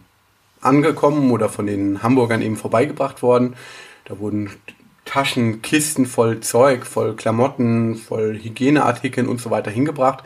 angekommen 0.59 1.31
oder 1.31 1.47
von 1.47 1.65
den 1.65 2.03
Hamburgern 2.03 2.41
eben 2.41 2.57
vorbeigebracht 2.57 3.21
worden. 3.21 3.55
Da 4.03 4.19
wurden 4.19 4.51
Taschen, 5.07 5.61
Kisten 5.63 6.05
voll 6.05 6.41
Zeug, 6.41 6.85
voll 6.85 7.15
Klamotten, 7.15 7.95
voll 7.95 8.37
Hygieneartikeln 8.37 9.27
und 9.27 9.41
so 9.41 9.49
weiter 9.49 9.71
hingebracht. 9.71 10.23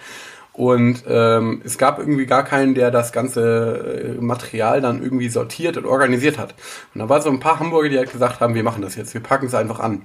Und 0.53 1.05
ähm, 1.07 1.61
es 1.63 1.77
gab 1.77 1.97
irgendwie 1.97 2.25
gar 2.25 2.43
keinen, 2.43 2.75
der 2.75 2.91
das 2.91 3.13
ganze 3.13 4.17
äh, 4.17 4.21
Material 4.21 4.81
dann 4.81 5.01
irgendwie 5.01 5.29
sortiert 5.29 5.77
und 5.77 5.85
organisiert 5.85 6.37
hat. 6.37 6.55
Und 6.93 6.99
da 6.99 7.07
war 7.07 7.21
so 7.21 7.29
ein 7.29 7.39
paar 7.39 7.59
Hamburger, 7.59 7.89
die 7.89 7.97
halt 7.97 8.11
gesagt 8.11 8.41
haben, 8.41 8.53
wir 8.53 8.63
machen 8.63 8.81
das 8.81 8.95
jetzt, 8.95 9.13
wir 9.13 9.21
packen 9.21 9.45
es 9.45 9.55
einfach 9.55 9.79
an. 9.79 10.01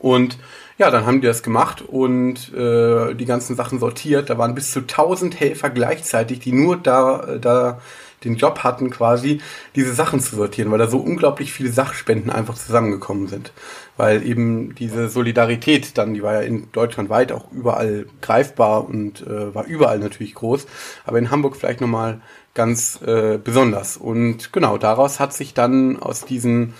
Und 0.00 0.38
ja, 0.78 0.90
dann 0.90 1.06
haben 1.06 1.20
die 1.20 1.28
das 1.28 1.44
gemacht 1.44 1.80
und 1.80 2.52
äh, 2.54 3.14
die 3.14 3.24
ganzen 3.24 3.54
Sachen 3.54 3.78
sortiert. 3.78 4.30
Da 4.30 4.38
waren 4.38 4.54
bis 4.54 4.72
zu 4.72 4.80
1000 4.80 5.38
Helfer 5.38 5.70
gleichzeitig, 5.70 6.40
die 6.40 6.52
nur 6.52 6.76
da, 6.76 7.38
da 7.40 7.80
den 8.24 8.36
Job 8.36 8.60
hatten, 8.60 8.90
quasi 8.90 9.40
diese 9.74 9.92
Sachen 9.94 10.20
zu 10.20 10.36
sortieren, 10.36 10.70
weil 10.70 10.78
da 10.78 10.86
so 10.86 10.98
unglaublich 10.98 11.52
viele 11.52 11.70
Sachspenden 11.72 12.30
einfach 12.30 12.56
zusammengekommen 12.56 13.28
sind. 13.28 13.52
Weil 13.96 14.26
eben 14.26 14.74
diese 14.74 15.08
Solidarität 15.08 15.98
dann, 15.98 16.14
die 16.14 16.22
war 16.22 16.34
ja 16.34 16.40
in 16.40 16.70
Deutschland 16.72 17.10
weit 17.10 17.32
auch 17.32 17.50
überall 17.52 18.06
greifbar 18.20 18.88
und 18.88 19.26
äh, 19.26 19.54
war 19.54 19.66
überall 19.66 19.98
natürlich 19.98 20.34
groß, 20.34 20.66
aber 21.04 21.18
in 21.18 21.30
Hamburg 21.30 21.56
vielleicht 21.56 21.80
nochmal 21.80 22.20
ganz 22.54 23.00
äh, 23.02 23.38
besonders. 23.42 23.96
Und 23.96 24.52
genau, 24.52 24.78
daraus 24.78 25.20
hat 25.20 25.32
sich 25.32 25.54
dann 25.54 25.98
aus 26.00 26.24
diesen 26.24 26.74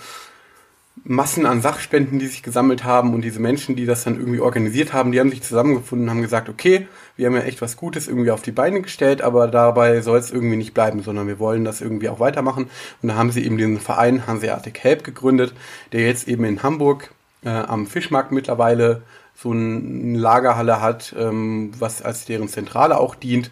Massen 1.05 1.45
an 1.45 1.61
Sachspenden, 1.61 2.17
die 2.17 2.27
sich 2.27 2.43
gesammelt 2.43 2.85
haben 2.85 3.13
und 3.13 3.23
diese 3.23 3.41
Menschen, 3.41 3.75
die 3.75 3.85
das 3.85 4.05
dann 4.05 4.17
irgendwie 4.17 4.39
organisiert 4.39 4.93
haben, 4.93 5.11
die 5.11 5.19
haben 5.19 5.31
sich 5.31 5.41
zusammengefunden 5.41 6.07
und 6.07 6.11
haben 6.13 6.21
gesagt, 6.21 6.47
okay, 6.47 6.87
wir 7.17 7.27
haben 7.27 7.35
ja 7.35 7.41
echt 7.41 7.61
was 7.61 7.75
Gutes 7.75 8.07
irgendwie 8.07 8.31
auf 8.31 8.41
die 8.41 8.53
Beine 8.53 8.81
gestellt, 8.81 9.21
aber 9.21 9.47
dabei 9.47 9.99
soll 10.01 10.17
es 10.17 10.31
irgendwie 10.31 10.55
nicht 10.55 10.73
bleiben, 10.73 11.03
sondern 11.03 11.27
wir 11.27 11.39
wollen 11.39 11.65
das 11.65 11.81
irgendwie 11.81 12.07
auch 12.07 12.21
weitermachen. 12.21 12.69
Und 13.01 13.09
da 13.09 13.15
haben 13.15 13.31
sie 13.31 13.45
eben 13.45 13.57
diesen 13.57 13.79
Verein 13.79 14.27
Hanseatic 14.27 14.79
Help 14.79 15.03
gegründet, 15.03 15.53
der 15.91 16.01
jetzt 16.07 16.27
eben 16.29 16.45
in 16.45 16.63
Hamburg 16.63 17.11
äh, 17.43 17.49
am 17.49 17.85
Fischmarkt 17.85 18.31
mittlerweile 18.31 19.01
so 19.35 19.51
eine 19.51 20.17
Lagerhalle 20.17 20.79
hat, 20.79 21.13
ähm, 21.19 21.71
was 21.77 22.01
als 22.01 22.25
deren 22.25 22.47
Zentrale 22.47 22.97
auch 22.97 23.15
dient 23.15 23.51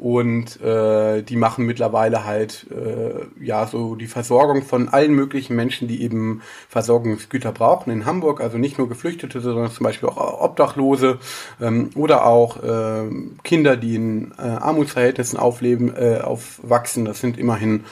und 0.00 0.62
äh, 0.62 1.20
die 1.20 1.36
machen 1.36 1.66
mittlerweile 1.66 2.24
halt 2.24 2.66
äh, 2.70 3.44
ja 3.44 3.66
so 3.66 3.96
die 3.96 4.06
Versorgung 4.06 4.62
von 4.62 4.88
allen 4.88 5.12
möglichen 5.12 5.54
Menschen, 5.54 5.88
die 5.88 6.02
eben 6.02 6.40
Versorgungsgüter 6.70 7.52
brauchen 7.52 7.90
in 7.90 8.06
Hamburg, 8.06 8.40
also 8.40 8.56
nicht 8.56 8.78
nur 8.78 8.88
Geflüchtete, 8.88 9.42
sondern 9.42 9.70
zum 9.70 9.84
Beispiel 9.84 10.08
auch 10.08 10.40
Obdachlose 10.40 11.18
ähm, 11.60 11.90
oder 11.96 12.24
auch 12.24 12.62
äh, 12.62 13.10
Kinder, 13.44 13.76
die 13.76 13.96
in 13.96 14.32
äh, 14.38 14.40
Armutsverhältnissen 14.40 15.38
aufleben, 15.38 15.94
äh, 15.94 16.20
aufwachsen. 16.22 17.04
Das 17.04 17.20
sind 17.20 17.36
immerhin 17.36 17.84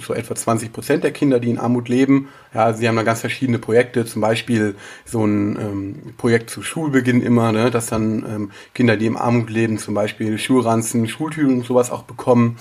so 0.00 0.14
etwa 0.14 0.34
20 0.34 0.72
Prozent 0.72 1.04
der 1.04 1.12
Kinder, 1.12 1.40
die 1.40 1.50
in 1.50 1.58
Armut 1.58 1.88
leben. 1.88 2.28
Ja, 2.52 2.72
sie 2.72 2.86
haben 2.86 2.96
da 2.96 3.02
ganz 3.02 3.20
verschiedene 3.20 3.58
Projekte, 3.58 4.04
zum 4.04 4.20
Beispiel 4.20 4.74
so 5.04 5.24
ein 5.24 5.56
ähm, 5.56 5.94
Projekt 6.18 6.50
zu 6.50 6.62
Schulbeginn 6.62 7.22
immer, 7.22 7.52
ne, 7.52 7.70
dass 7.70 7.86
dann 7.86 8.24
ähm, 8.28 8.50
Kinder, 8.74 8.96
die 8.96 9.06
im 9.06 9.16
Armut 9.16 9.48
leben, 9.48 9.78
zum 9.78 9.94
Beispiel 9.94 10.38
Schulranzen, 10.38 11.08
Schultüten 11.08 11.58
und 11.58 11.66
sowas 11.66 11.90
auch 11.90 12.02
bekommen. 12.02 12.58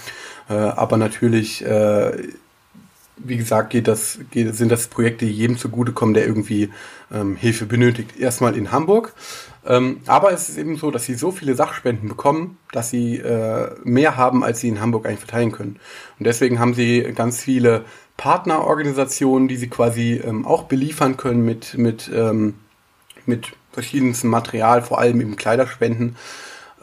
Äh, 0.49 0.53
aber 0.53 0.97
natürlich, 0.97 1.65
äh, 1.65 2.11
wie 3.17 3.37
gesagt, 3.37 3.71
geht 3.71 3.87
das, 3.87 4.19
geht, 4.31 4.55
sind 4.55 4.71
das 4.71 4.87
Projekte, 4.87 5.25
die 5.25 5.31
jedem 5.31 5.57
zugutekommen, 5.57 6.13
der 6.13 6.25
irgendwie 6.25 6.69
ähm, 7.11 7.35
Hilfe 7.35 7.65
benötigt. 7.65 8.17
Erstmal 8.17 8.55
in 8.55 8.71
Hamburg. 8.71 9.13
Ähm, 9.65 10.01
aber 10.07 10.31
es 10.31 10.49
ist 10.49 10.57
eben 10.57 10.77
so, 10.77 10.89
dass 10.89 11.05
sie 11.05 11.15
so 11.15 11.31
viele 11.31 11.55
Sachspenden 11.55 12.07
bekommen, 12.09 12.57
dass 12.71 12.89
sie 12.89 13.17
äh, 13.17 13.71
mehr 13.83 14.15
haben, 14.15 14.43
als 14.43 14.61
sie 14.61 14.69
in 14.69 14.79
Hamburg 14.79 15.05
eigentlich 15.05 15.19
verteilen 15.19 15.51
können. 15.51 15.79
Und 16.17 16.25
deswegen 16.25 16.59
haben 16.59 16.73
sie 16.73 17.01
ganz 17.15 17.41
viele 17.41 17.83
Partnerorganisationen, 18.17 19.47
die 19.47 19.57
sie 19.57 19.69
quasi 19.69 20.21
ähm, 20.23 20.45
auch 20.45 20.63
beliefern 20.63 21.17
können 21.17 21.43
mit, 21.43 21.77
mit, 21.77 22.09
ähm, 22.13 22.55
mit 23.25 23.53
verschiedenstem 23.71 24.29
Material, 24.29 24.81
vor 24.81 24.99
allem 24.99 25.21
eben 25.21 25.35
Kleiderspenden, 25.35 26.15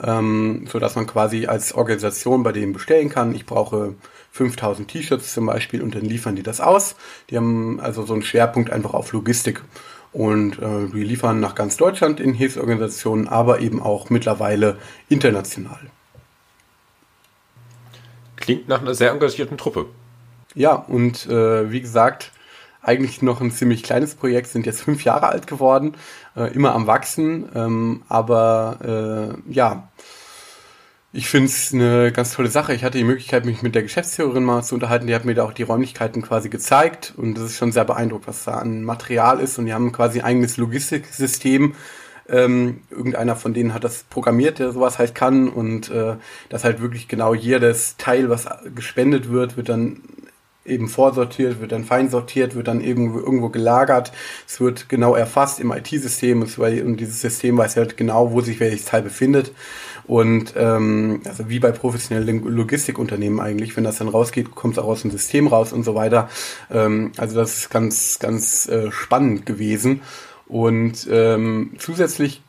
ähm, 0.02 0.66
so 0.71 0.78
dass 0.78 0.97
man 0.97 1.06
quasi 1.06 1.47
als 1.47 1.75
Organisation 1.75 2.42
bei 2.42 2.52
denen 2.52 2.73
bestellen 2.73 3.09
kann. 3.09 3.35
Ich 3.35 3.47
brauche 3.47 3.95
5000 4.33 4.88
T-Shirts 4.88 5.33
zum 5.33 5.47
Beispiel 5.47 5.83
und 5.83 5.95
dann 5.95 6.04
liefern 6.04 6.37
die 6.37 6.42
das 6.42 6.61
aus. 6.61 6.95
Die 7.30 7.37
haben 7.37 7.80
also 7.80 8.04
so 8.04 8.12
einen 8.12 8.23
Schwerpunkt 8.23 8.71
einfach 8.71 8.92
auf 8.95 9.12
Logistik. 9.12 9.62
Und 10.12 10.58
äh, 10.58 10.88
die 10.92 11.04
liefern 11.04 11.40
nach 11.40 11.54
ganz 11.54 11.76
Deutschland 11.76 12.20
in 12.20 12.32
Hilfsorganisationen, 12.32 13.28
aber 13.28 13.60
eben 13.60 13.82
auch 13.82 14.10
mittlerweile 14.10 14.78
international. 15.08 15.80
Klingt 18.36 18.68
nach 18.68 18.80
einer 18.80 18.94
sehr 18.94 19.10
engagierten 19.10 19.58
Truppe. 19.58 19.86
Ja, 20.54 20.75
und 20.75 21.26
äh, 21.26 21.70
wie 21.70 21.80
gesagt, 21.80 22.32
eigentlich 22.86 23.20
noch 23.20 23.40
ein 23.40 23.50
ziemlich 23.50 23.82
kleines 23.82 24.14
Projekt, 24.14 24.46
sind 24.48 24.64
jetzt 24.64 24.82
fünf 24.82 25.04
Jahre 25.04 25.26
alt 25.26 25.46
geworden, 25.46 25.94
äh, 26.36 26.52
immer 26.54 26.72
am 26.75 26.86
Wachsen, 26.86 27.48
ähm, 27.54 28.02
aber 28.08 29.36
äh, 29.48 29.52
ja, 29.52 29.88
ich 31.16 31.28
finde 31.28 31.46
es 31.46 31.73
eine 31.73 32.12
ganz 32.12 32.35
tolle 32.35 32.50
Sache. 32.50 32.75
Ich 32.75 32.85
hatte 32.85 32.99
die 32.99 33.04
Möglichkeit, 33.04 33.46
mich 33.46 33.62
mit 33.62 33.75
der 33.75 33.82
Geschäftsführerin 33.82 34.44
mal 34.44 34.62
zu 34.62 34.75
unterhalten. 34.75 35.06
Die 35.06 35.14
hat 35.14 35.25
mir 35.25 35.35
da 35.35 35.44
auch 35.44 35.54
die 35.54 35.62
Räumlichkeiten 35.62 36.20
quasi 36.20 36.50
gezeigt. 36.50 37.14
Und 37.16 37.37
das 37.37 37.44
ist 37.44 37.56
schon 37.56 37.73
sehr 37.73 37.87
beeindruckt, 37.87 38.26
was 38.26 38.44
da 38.44 38.58
an 38.58 38.85
Material 38.85 39.40
ist. 39.40 39.58
Und 39.58 39.64
die 39.64 39.73
haben 39.73 39.92
quasi 39.92 40.20
ein 40.20 40.26
eigenes 40.26 40.58
Logistiksystem. 40.58 41.75
Ähm, 42.28 42.82
irgendeiner 42.90 43.35
von 43.35 43.54
denen 43.54 43.73
hat 43.73 43.85
das 43.85 44.02
programmiert, 44.02 44.58
der 44.58 44.73
sowas 44.73 44.99
halt 44.99 45.14
kann. 45.14 45.49
Und 45.49 45.90
äh, 45.90 46.16
dass 46.50 46.64
halt 46.64 46.82
wirklich 46.82 47.08
genau 47.08 47.32
jedes 47.32 47.96
Teil, 47.96 48.28
was 48.28 48.46
gespendet 48.75 49.30
wird, 49.30 49.56
wird 49.56 49.70
dann 49.70 50.02
eben 50.66 50.88
vorsortiert, 50.88 51.61
wird 51.61 51.73
dann 51.73 51.85
fein 51.85 52.11
sortiert, 52.11 52.54
wird 52.54 52.68
dann 52.68 52.82
eben 52.82 53.14
irgendwo 53.14 53.49
gelagert. 53.49 54.12
Es 54.46 54.61
wird 54.61 54.90
genau 54.90 55.14
erfasst 55.14 55.61
im 55.61 55.73
IT-System 55.73 56.42
und 56.42 56.96
dieses 56.99 57.23
System 57.23 57.56
weiß 57.56 57.76
halt 57.76 57.96
genau, 57.96 58.32
wo 58.32 58.42
sich 58.42 58.61
welches 58.61 58.85
Teil 58.85 59.02
befindet. 59.02 59.52
Und 60.06 60.54
ähm, 60.56 61.20
also 61.25 61.48
wie 61.48 61.58
bei 61.58 61.72
professionellen 61.72 62.44
Logistikunternehmen 62.44 63.40
eigentlich, 63.40 63.76
wenn 63.76 63.84
das 63.84 63.98
dann 63.98 64.08
rausgeht, 64.08 64.54
kommt 64.54 64.75
es 64.75 64.82
auch 64.82 64.88
aus 64.88 65.02
dem 65.02 65.10
System 65.10 65.48
raus 65.48 65.72
und 65.72 65.82
so 65.82 65.94
weiter. 65.94 66.28
Ähm, 66.70 67.12
also 67.16 67.34
das 67.34 67.58
ist 67.58 67.70
ganz, 67.70 68.18
ganz 68.18 68.68
äh, 68.68 68.90
spannend 68.92 69.46
gewesen. 69.46 70.02
Und 70.46 71.08
ähm, 71.10 71.72
zusätzlich 71.78 72.42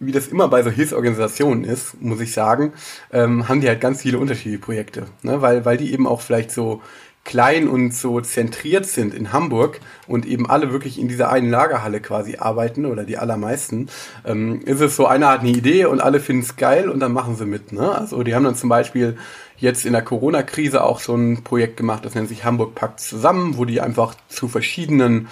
wie 0.00 0.12
das 0.12 0.28
immer 0.28 0.48
bei 0.48 0.62
so 0.62 0.70
Hilfsorganisationen 0.70 1.64
ist, 1.64 2.00
muss 2.00 2.20
ich 2.20 2.32
sagen, 2.32 2.72
ähm, 3.12 3.48
haben 3.48 3.60
die 3.60 3.68
halt 3.68 3.80
ganz 3.80 4.02
viele 4.02 4.18
unterschiedliche 4.18 4.60
Projekte. 4.60 5.06
Ne? 5.22 5.42
Weil, 5.42 5.64
weil 5.64 5.76
die 5.76 5.92
eben 5.92 6.06
auch 6.06 6.20
vielleicht 6.20 6.52
so 6.52 6.82
klein 7.28 7.68
und 7.68 7.92
so 7.92 8.22
zentriert 8.22 8.86
sind 8.86 9.12
in 9.12 9.34
Hamburg 9.34 9.80
und 10.06 10.24
eben 10.24 10.48
alle 10.48 10.72
wirklich 10.72 10.98
in 10.98 11.08
dieser 11.08 11.30
einen 11.30 11.50
Lagerhalle 11.50 12.00
quasi 12.00 12.36
arbeiten 12.38 12.86
oder 12.86 13.04
die 13.04 13.18
allermeisten, 13.18 13.90
ähm, 14.24 14.62
ist 14.64 14.80
es 14.80 14.96
so, 14.96 15.06
einer 15.06 15.28
hat 15.28 15.40
eine 15.40 15.50
Idee 15.50 15.84
und 15.84 16.00
alle 16.00 16.20
finden 16.20 16.42
es 16.42 16.56
geil 16.56 16.88
und 16.88 17.00
dann 17.00 17.12
machen 17.12 17.36
sie 17.36 17.44
mit. 17.44 17.70
Ne? 17.70 17.92
Also 17.92 18.22
die 18.22 18.34
haben 18.34 18.44
dann 18.44 18.56
zum 18.56 18.70
Beispiel 18.70 19.18
jetzt 19.58 19.84
in 19.84 19.92
der 19.92 20.00
Corona-Krise 20.00 20.82
auch 20.82 21.00
so 21.00 21.14
ein 21.14 21.44
Projekt 21.44 21.76
gemacht, 21.76 22.02
das 22.06 22.14
nennt 22.14 22.30
sich 22.30 22.46
Hamburg 22.46 22.74
packt 22.74 23.00
zusammen, 23.00 23.58
wo 23.58 23.66
die 23.66 23.82
einfach 23.82 24.14
zu 24.30 24.48
verschiedenen 24.48 25.28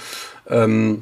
ähm, 0.51 1.01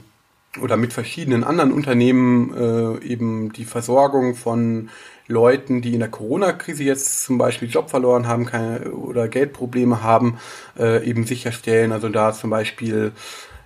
oder 0.63 0.77
mit 0.77 0.93
verschiedenen 0.93 1.43
anderen 1.43 1.73
Unternehmen 1.73 2.55
äh, 2.55 3.05
eben 3.05 3.53
die 3.53 3.65
Versorgung 3.65 4.37
von 4.37 4.91
Leuten, 5.27 5.81
die 5.81 5.95
in 5.95 6.01
der 6.01 6.11
Corona-Krise 6.11 6.85
jetzt 6.85 7.25
zum 7.25 7.39
Beispiel 7.39 7.69
Job 7.69 7.91
verloren 7.91 8.29
haben 8.29 8.47
keine, 8.47 8.91
oder 8.93 9.29
Geldprobleme 9.29 10.03
haben, 10.03 10.39
äh, 10.79 11.05
eben 11.09 11.25
sicherstellen. 11.27 11.93
Also 11.93 12.09
da 12.09 12.33
zum 12.33 12.51
Beispiel 12.51 13.13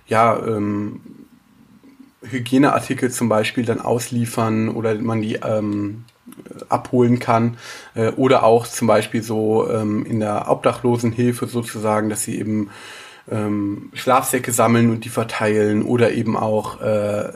ja 0.07 0.37
ähm, 0.45 1.01
Hygieneartikel 2.21 3.11
zum 3.11 3.29
Beispiel 3.29 3.65
dann 3.65 3.81
ausliefern 3.81 4.69
oder 4.69 4.95
man 4.95 5.21
die 5.21 5.35
ähm, 5.35 6.05
abholen 6.69 7.19
kann 7.19 7.57
äh, 7.95 8.09
oder 8.11 8.43
auch 8.43 8.67
zum 8.67 8.87
Beispiel 8.87 9.23
so 9.23 9.69
ähm, 9.69 10.05
in 10.05 10.19
der 10.19 10.49
Obdachlosenhilfe 10.49 11.47
sozusagen, 11.47 12.09
dass 12.09 12.23
sie 12.23 12.39
eben 12.39 12.69
ähm, 13.29 13.89
Schlafsäcke 13.93 14.51
sammeln 14.51 14.89
und 14.89 15.05
die 15.05 15.09
verteilen 15.09 15.83
oder 15.83 16.11
eben 16.11 16.35
auch 16.35 16.81
äh, 16.81 17.31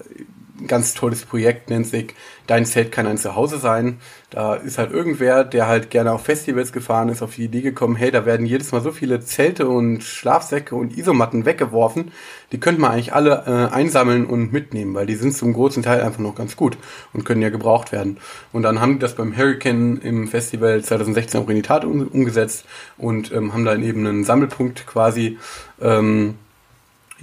ganz 0.68 0.94
tolles 0.94 1.26
Projekt 1.26 1.70
nennt 1.70 1.88
sich 1.88 2.14
Dein 2.46 2.66
Zelt 2.66 2.92
kann 2.92 3.08
ein 3.08 3.18
Zuhause 3.18 3.58
sein. 3.58 4.00
Da 4.30 4.56
ist 4.56 4.78
halt 4.78 4.92
irgendwer, 4.92 5.46
der 5.46 5.68
halt 5.68 5.90
gerne 5.90 6.12
auf 6.12 6.24
Festivals 6.26 6.74
gefahren 6.74 7.08
ist, 7.08 7.22
auf 7.22 7.36
die 7.36 7.46
Idee 7.46 7.62
gekommen, 7.62 7.96
hey, 7.96 8.12
da 8.12 8.26
werden 8.26 8.46
jedes 8.46 8.74
Mal 8.74 8.82
so 8.82 8.92
viele 8.92 9.22
Zelte 9.22 9.70
und 9.70 10.04
Schlafsäcke 10.04 10.76
und 10.76 10.98
Isomatten 10.98 11.46
weggeworfen. 11.46 12.12
Die 12.52 12.60
könnte 12.60 12.82
man 12.82 12.92
eigentlich 12.92 13.14
alle 13.14 13.44
äh, 13.48 13.74
einsammeln 13.74 14.26
und 14.26 14.52
mitnehmen, 14.52 14.94
weil 14.94 15.06
die 15.06 15.16
sind 15.16 15.34
zum 15.38 15.54
großen 15.54 15.84
Teil 15.84 16.02
einfach 16.02 16.20
noch 16.20 16.36
ganz 16.36 16.58
gut 16.58 16.78
und 17.14 17.24
können 17.24 17.42
ja 17.42 17.50
gebraucht 17.50 17.94
werden. 17.94 18.18
Und 18.52 18.64
dann 18.64 18.82
haben 18.82 18.94
die 18.94 19.00
das 19.00 19.16
beim 19.16 19.38
Hurricane 19.38 19.98
im 19.98 20.28
Festival 20.28 20.84
2016 20.84 21.40
auch 21.40 21.48
in 21.48 21.56
die 21.56 21.62
Tat 21.62 21.86
um, 21.86 22.08
umgesetzt 22.08 22.66
und 22.98 23.32
ähm, 23.32 23.54
haben 23.54 23.64
dann 23.64 23.82
eben 23.82 24.06
einen 24.06 24.26
Sammelpunkt 24.26 24.86
quasi 24.86 25.38
ähm, 25.82 26.36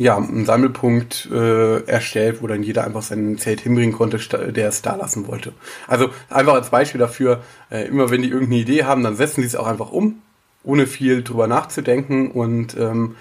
ja, 0.01 0.17
einen 0.17 0.47
Sammelpunkt 0.47 1.29
äh, 1.31 1.85
erstellt, 1.85 2.41
wo 2.41 2.47
dann 2.47 2.63
jeder 2.63 2.85
einfach 2.85 3.03
sein 3.03 3.37
Zelt 3.37 3.61
hinbringen 3.61 3.95
konnte, 3.95 4.17
der 4.51 4.69
es 4.69 4.81
da 4.81 4.95
lassen 4.97 5.29
wollte. 5.29 5.53
Also 5.89 6.09
einfach 6.31 6.55
als 6.55 6.71
Beispiel 6.71 6.99
dafür, 6.99 7.43
äh, 7.71 7.87
immer 7.87 8.09
wenn 8.09 8.23
die 8.23 8.31
irgendeine 8.31 8.63
Idee 8.63 8.85
haben, 8.85 9.05
dann 9.05 9.15
setzen 9.15 9.43
sie 9.43 9.49
es 9.49 9.57
auch 9.57 9.67
einfach 9.67 9.93
um, 9.93 10.23
ohne 10.65 10.87
viel 10.87 11.23
drüber 11.23 11.47
nachzudenken 11.49 12.31
und 12.31 12.79
ähm, 12.79 13.17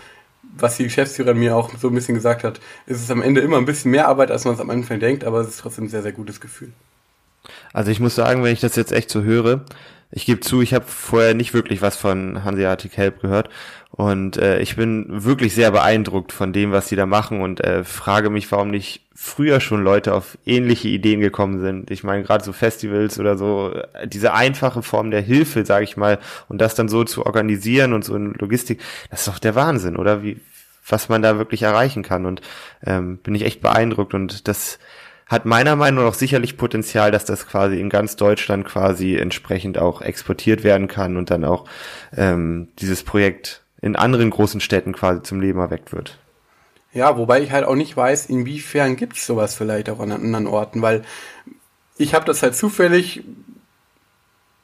was 0.57 0.77
die 0.77 0.85
Geschäftsführerin 0.85 1.37
mir 1.37 1.57
auch 1.57 1.69
so 1.77 1.89
ein 1.89 1.95
bisschen 1.95 2.15
gesagt 2.15 2.45
hat, 2.45 2.61
ist 2.85 3.03
es 3.03 3.11
am 3.11 3.21
Ende 3.21 3.41
immer 3.41 3.57
ein 3.57 3.65
bisschen 3.65 3.91
mehr 3.91 4.07
Arbeit, 4.07 4.31
als 4.31 4.45
man 4.45 4.53
es 4.53 4.61
am 4.61 4.69
Anfang 4.69 5.01
denkt, 5.01 5.25
aber 5.25 5.41
es 5.41 5.49
ist 5.49 5.59
trotzdem 5.59 5.85
ein 5.85 5.89
sehr, 5.89 6.01
sehr 6.01 6.13
gutes 6.13 6.39
Gefühl. 6.39 6.71
Also 7.73 7.91
ich 7.91 7.99
muss 7.99 8.15
sagen, 8.15 8.41
wenn 8.41 8.53
ich 8.53 8.61
das 8.61 8.77
jetzt 8.77 8.93
echt 8.93 9.09
so 9.09 9.21
höre, 9.21 9.65
ich 10.11 10.25
gebe 10.25 10.39
zu, 10.39 10.61
ich 10.61 10.73
habe 10.73 10.85
vorher 10.87 11.33
nicht 11.33 11.53
wirklich 11.53 11.81
was 11.81 11.97
von 11.97 12.43
Hanseatic 12.45 12.95
Help 12.95 13.21
gehört 13.21 13.49
und 13.99 14.37
äh, 14.37 14.61
ich 14.61 14.77
bin 14.77 15.07
wirklich 15.09 15.53
sehr 15.53 15.71
beeindruckt 15.71 16.31
von 16.31 16.53
dem, 16.53 16.71
was 16.71 16.87
sie 16.87 16.95
da 16.95 17.05
machen 17.05 17.41
und 17.41 17.59
äh, 17.59 17.83
frage 17.83 18.29
mich, 18.29 18.49
warum 18.49 18.71
nicht 18.71 19.01
früher 19.13 19.59
schon 19.59 19.83
Leute 19.83 20.13
auf 20.13 20.37
ähnliche 20.45 20.87
Ideen 20.87 21.19
gekommen 21.19 21.59
sind. 21.59 21.91
Ich 21.91 22.05
meine, 22.05 22.23
gerade 22.23 22.41
so 22.41 22.53
Festivals 22.53 23.19
oder 23.19 23.37
so, 23.37 23.73
äh, 23.73 24.07
diese 24.07 24.33
einfache 24.33 24.83
Form 24.83 25.11
der 25.11 25.19
Hilfe, 25.19 25.65
sage 25.65 25.83
ich 25.83 25.97
mal, 25.97 26.17
und 26.47 26.61
das 26.61 26.75
dann 26.75 26.87
so 26.87 27.03
zu 27.03 27.25
organisieren 27.25 27.91
und 27.91 28.05
so 28.05 28.15
in 28.15 28.35
Logistik, 28.35 28.79
das 29.11 29.19
ist 29.19 29.27
doch 29.27 29.37
der 29.37 29.55
Wahnsinn, 29.55 29.97
oder? 29.97 30.23
Wie, 30.23 30.39
was 30.87 31.09
man 31.09 31.21
da 31.21 31.37
wirklich 31.37 31.63
erreichen 31.63 32.01
kann. 32.01 32.25
Und 32.25 32.39
ähm, 32.85 33.17
bin 33.17 33.35
ich 33.35 33.43
echt 33.43 33.59
beeindruckt 33.59 34.13
und 34.13 34.47
das 34.47 34.79
hat 35.27 35.43
meiner 35.43 35.75
Meinung 35.75 36.05
nach 36.05 36.13
sicherlich 36.13 36.55
Potenzial, 36.55 37.11
dass 37.11 37.25
das 37.25 37.47
quasi 37.47 37.81
in 37.81 37.89
ganz 37.89 38.15
Deutschland 38.15 38.65
quasi 38.65 39.17
entsprechend 39.17 39.77
auch 39.77 40.01
exportiert 40.01 40.63
werden 40.63 40.87
kann 40.87 41.17
und 41.17 41.31
dann 41.31 41.43
auch 41.43 41.65
ähm, 42.15 42.69
dieses 42.79 43.03
Projekt 43.03 43.61
in 43.81 43.95
anderen 43.95 44.29
großen 44.29 44.61
Städten 44.61 44.93
quasi 44.93 45.23
zum 45.23 45.41
Leben 45.41 45.59
erweckt 45.59 45.93
wird. 45.93 46.17
Ja, 46.91 47.17
wobei 47.17 47.41
ich 47.41 47.51
halt 47.51 47.65
auch 47.65 47.75
nicht 47.75 47.95
weiß, 47.95 48.25
inwiefern 48.27 48.95
gibt 48.95 49.17
es 49.17 49.25
sowas 49.25 49.53
vielleicht 49.55 49.89
auch 49.89 49.99
an 49.99 50.11
anderen 50.11 50.47
Orten, 50.47 50.81
weil 50.81 51.03
ich 51.97 52.15
habe 52.15 52.25
das 52.25 52.41
halt 52.41 52.55
zufällig 52.55 53.23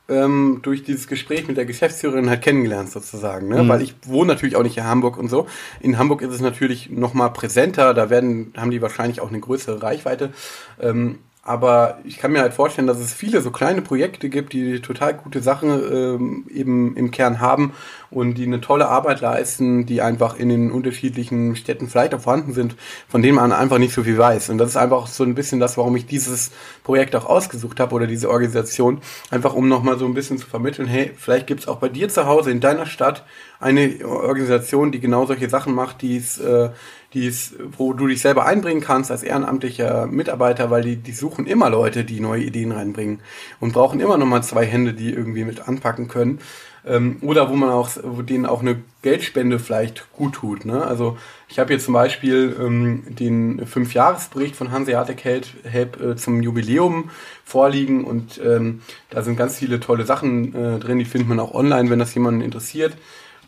ähm, 0.07 0.59
durch 0.61 0.83
dieses 0.83 1.07
Gespräch 1.07 1.47
mit 1.47 1.57
der 1.57 1.65
Geschäftsführerin 1.65 2.29
halt 2.29 2.41
kennengelernt 2.41 2.91
sozusagen, 2.91 3.47
ne? 3.47 3.63
Mhm. 3.63 3.69
weil 3.69 3.81
ich 3.81 3.95
wohne 4.05 4.33
natürlich 4.33 4.55
auch 4.55 4.63
nicht 4.63 4.77
in 4.77 4.83
Hamburg 4.85 5.17
und 5.17 5.29
so. 5.29 5.47
In 5.79 5.97
Hamburg 5.97 6.21
ist 6.21 6.33
es 6.33 6.41
natürlich 6.41 6.89
noch 6.89 7.13
mal 7.13 7.29
präsenter, 7.29 7.93
da 7.93 8.09
werden 8.09 8.53
haben 8.57 8.71
die 8.71 8.81
wahrscheinlich 8.81 9.21
auch 9.21 9.29
eine 9.29 9.39
größere 9.39 9.81
Reichweite. 9.81 10.31
Ähm, 10.79 11.19
Aber 11.47 11.99
ich 12.03 12.17
kann 12.17 12.31
mir 12.31 12.41
halt 12.41 12.55
vorstellen, 12.55 12.87
dass 12.87 12.97
es 12.97 13.13
viele 13.13 13.39
so 13.39 13.51
kleine 13.51 13.83
Projekte 13.83 14.29
gibt, 14.29 14.51
die 14.53 14.81
total 14.81 15.13
gute 15.13 15.43
Sachen 15.43 15.69
ähm, 15.69 16.45
eben 16.51 16.97
im 16.97 17.11
Kern 17.11 17.39
haben 17.39 17.73
und 18.09 18.39
die 18.39 18.47
eine 18.47 18.61
tolle 18.61 18.87
Arbeit 18.87 19.21
leisten, 19.21 19.85
die 19.85 20.01
einfach 20.01 20.39
in 20.39 20.49
den 20.49 20.71
unterschiedlichen 20.71 21.55
Städten 21.55 21.87
vielleicht 21.87 22.15
auch 22.15 22.21
vorhanden 22.21 22.53
sind, 22.53 22.75
von 23.07 23.21
denen 23.21 23.35
man 23.35 23.51
einfach 23.51 23.77
nicht 23.77 23.93
so 23.93 24.01
viel 24.01 24.17
weiß. 24.17 24.49
Und 24.49 24.57
das 24.57 24.69
ist 24.69 24.77
einfach 24.77 25.05
so 25.05 25.23
ein 25.23 25.35
bisschen 25.35 25.59
das, 25.59 25.77
warum 25.77 25.95
ich 25.95 26.07
dieses 26.07 26.49
Projekt 26.83 27.15
auch 27.15 27.25
ausgesucht 27.25 27.79
habe 27.79 27.93
oder 27.93 28.07
diese 28.07 28.31
Organisation, 28.31 28.99
einfach 29.29 29.53
um 29.53 29.69
nochmal 29.69 29.99
so 29.99 30.07
ein 30.07 30.15
bisschen 30.15 30.39
zu 30.39 30.47
vermitteln, 30.47 30.87
hey, 30.87 31.11
vielleicht 31.15 31.45
gibt's 31.45 31.67
auch 31.67 31.77
bei 31.77 31.89
dir 31.89 32.09
zu 32.09 32.25
Hause 32.25 32.49
in 32.49 32.59
deiner 32.59 32.87
Stadt 32.87 33.23
eine 33.59 34.03
Organisation, 34.03 34.91
die 34.91 34.99
genau 34.99 35.27
solche 35.27 35.47
Sachen 35.49 35.75
macht, 35.75 36.01
die 36.01 36.17
es 36.17 36.39
äh, 36.39 36.71
die 37.15 37.25
ist, 37.25 37.55
wo 37.77 37.93
du 37.93 38.07
dich 38.07 38.21
selber 38.21 38.45
einbringen 38.45 38.81
kannst 38.81 39.09
als 39.09 39.23
ehrenamtlicher 39.23 40.05
Mitarbeiter, 40.05 40.69
weil 40.69 40.83
die, 40.83 40.97
die 40.97 41.13
suchen 41.13 41.47
immer 41.47 41.69
Leute, 41.69 42.03
die 42.03 42.19
neue 42.19 42.43
Ideen 42.43 42.73
reinbringen 42.73 43.21
und 43.61 43.71
brauchen 43.71 44.01
immer 44.01 44.17
nochmal 44.17 44.43
zwei 44.43 44.65
Hände, 44.65 44.93
die 44.93 45.13
irgendwie 45.13 45.45
mit 45.45 45.67
anpacken 45.67 46.09
können. 46.09 46.39
Ähm, 46.85 47.17
oder 47.21 47.49
wo 47.49 47.55
man 47.55 47.69
auch, 47.69 47.89
wo 48.03 48.21
denen 48.21 48.45
auch 48.45 48.61
eine 48.61 48.81
Geldspende 49.01 49.59
vielleicht 49.59 50.11
gut 50.11 50.33
tut. 50.35 50.65
Ne? 50.65 50.85
Also 50.85 51.17
ich 51.47 51.57
habe 51.57 51.69
hier 51.69 51.79
zum 51.79 51.93
Beispiel 51.93 52.55
ähm, 52.59 53.03
den 53.07 53.65
Fünfjahresbericht 53.65 54.55
von 54.55 54.71
Hanseatic 54.71 55.23
Help, 55.23 55.45
Help 55.63 56.01
äh, 56.01 56.15
zum 56.17 56.43
Jubiläum 56.43 57.09
vorliegen 57.45 58.03
und 58.03 58.41
ähm, 58.43 58.81
da 59.09 59.23
sind 59.23 59.37
ganz 59.37 59.57
viele 59.57 59.79
tolle 59.79 60.05
Sachen 60.05 60.53
äh, 60.53 60.79
drin, 60.79 60.99
die 60.99 61.05
findet 61.05 61.29
man 61.29 61.39
auch 61.39 61.53
online, 61.53 61.89
wenn 61.89 61.99
das 61.99 62.13
jemanden 62.13 62.41
interessiert. 62.41 62.97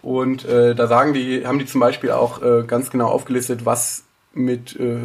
Und 0.08 0.46
äh, 0.46 0.74
da 0.74 0.88
sagen 0.88 1.14
die, 1.14 1.46
haben 1.46 1.60
die 1.60 1.66
zum 1.66 1.82
Beispiel 1.82 2.12
auch 2.12 2.42
äh, 2.42 2.64
ganz 2.66 2.92
genau 2.92 3.10
aufgelistet, 3.10 3.66
was 3.66 4.06
mit 4.34 4.80
äh, 4.80 5.00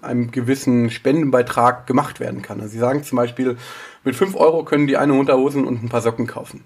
einem 0.00 0.30
gewissen 0.30 0.88
Spendenbeitrag 0.88 1.86
gemacht 1.86 2.18
werden 2.18 2.40
kann. 2.40 2.58
Also 2.58 2.72
sie 2.72 2.78
sagen 2.78 3.04
zum 3.04 3.16
Beispiel, 3.16 3.58
mit 4.04 4.16
5 4.16 4.34
Euro 4.36 4.64
können 4.64 4.86
die 4.86 4.96
eine 4.96 5.12
Unterhosen 5.12 5.66
und 5.66 5.84
ein 5.84 5.90
paar 5.90 6.00
Socken 6.00 6.26
kaufen. 6.26 6.64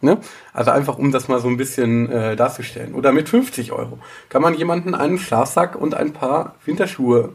Ne? 0.00 0.18
Also 0.52 0.70
einfach, 0.70 0.96
um 0.96 1.10
das 1.10 1.26
mal 1.26 1.40
so 1.40 1.48
ein 1.48 1.56
bisschen 1.56 2.08
äh, 2.08 2.36
darzustellen. 2.36 2.94
Oder 2.94 3.10
mit 3.10 3.28
50 3.28 3.72
Euro 3.72 3.98
kann 4.28 4.40
man 4.40 4.54
jemanden 4.54 4.94
einen 4.94 5.18
Schlafsack 5.18 5.74
und 5.74 5.94
ein 5.94 6.12
paar 6.12 6.54
Winterschuhe 6.64 7.30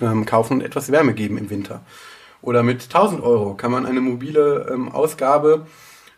ähm, 0.00 0.26
kaufen 0.26 0.54
und 0.54 0.62
etwas 0.62 0.90
Wärme 0.90 1.14
geben 1.14 1.38
im 1.38 1.48
Winter. 1.48 1.82
Oder 2.42 2.64
mit 2.64 2.82
1000 2.82 3.22
Euro 3.22 3.54
kann 3.54 3.70
man 3.70 3.86
eine 3.86 4.00
mobile 4.00 4.68
ähm, 4.74 4.90
Ausgabe 4.90 5.64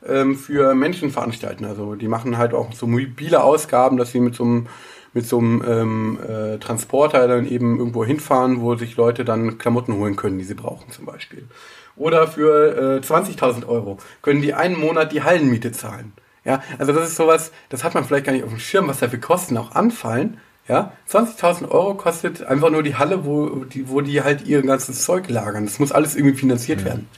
ähm, 0.06 0.37
für 0.37 0.74
Menschen 0.74 1.11
veranstalten. 1.11 1.64
Also 1.64 1.94
die 1.94 2.09
machen 2.09 2.38
halt 2.38 2.54
auch 2.54 2.72
so 2.72 2.87
mobile 2.87 3.42
Ausgaben, 3.42 3.96
dass 3.96 4.12
sie 4.12 4.20
mit 4.20 4.35
so 4.35 4.44
einem 4.44 4.66
mit 5.12 5.26
so 5.26 5.38
einem 5.38 5.64
ähm, 5.66 6.18
äh, 6.28 6.59
Transporter 6.59 7.26
dann 7.26 7.48
eben 7.48 7.78
irgendwo 7.78 8.04
hinfahren, 8.04 8.61
wo 8.61 8.76
sich 8.76 8.96
Leute 8.96 9.24
dann 9.24 9.56
Klamotten 9.56 9.94
holen 9.94 10.14
können, 10.14 10.38
die 10.38 10.44
sie 10.44 10.52
brauchen 10.52 10.90
zum 10.90 11.06
Beispiel. 11.06 11.48
Oder 11.96 12.28
für 12.28 12.98
äh, 12.98 13.00
20.000 13.00 13.66
Euro 13.66 13.96
können 14.20 14.42
die 14.42 14.52
einen 14.52 14.78
Monat 14.78 15.12
die 15.12 15.22
Hallenmiete 15.22 15.72
zahlen. 15.72 16.12
Ja, 16.44 16.62
also 16.78 16.92
das 16.92 17.09
ist 17.09 17.16
sowas, 17.16 17.50
das 17.70 17.82
hat 17.82 17.94
man 17.94 18.04
vielleicht 18.04 18.26
gar 18.26 18.32
nicht 18.32 18.44
auf 18.44 18.50
dem 18.50 18.59
Schirm, 18.59 18.88
was 18.88 19.00
da 19.00 19.09
für 19.09 19.18
Kosten 19.18 19.56
auch 19.56 19.72
anfallen. 19.72 20.38
Ja, 20.68 20.92
20.000 21.11 21.70
Euro 21.70 21.94
kostet 21.94 22.44
einfach 22.44 22.70
nur 22.70 22.82
die 22.82 22.96
Halle, 22.96 23.24
wo 23.24 23.64
die, 23.64 23.88
wo 23.88 24.02
die 24.02 24.22
halt 24.22 24.46
ihr 24.46 24.62
ganzes 24.62 25.04
Zeug 25.04 25.30
lagern. 25.30 25.64
Das 25.64 25.78
muss 25.78 25.92
alles 25.92 26.14
irgendwie 26.14 26.37
finanziert 26.37 26.80
mhm. 26.80 26.85
werden. 26.85 27.09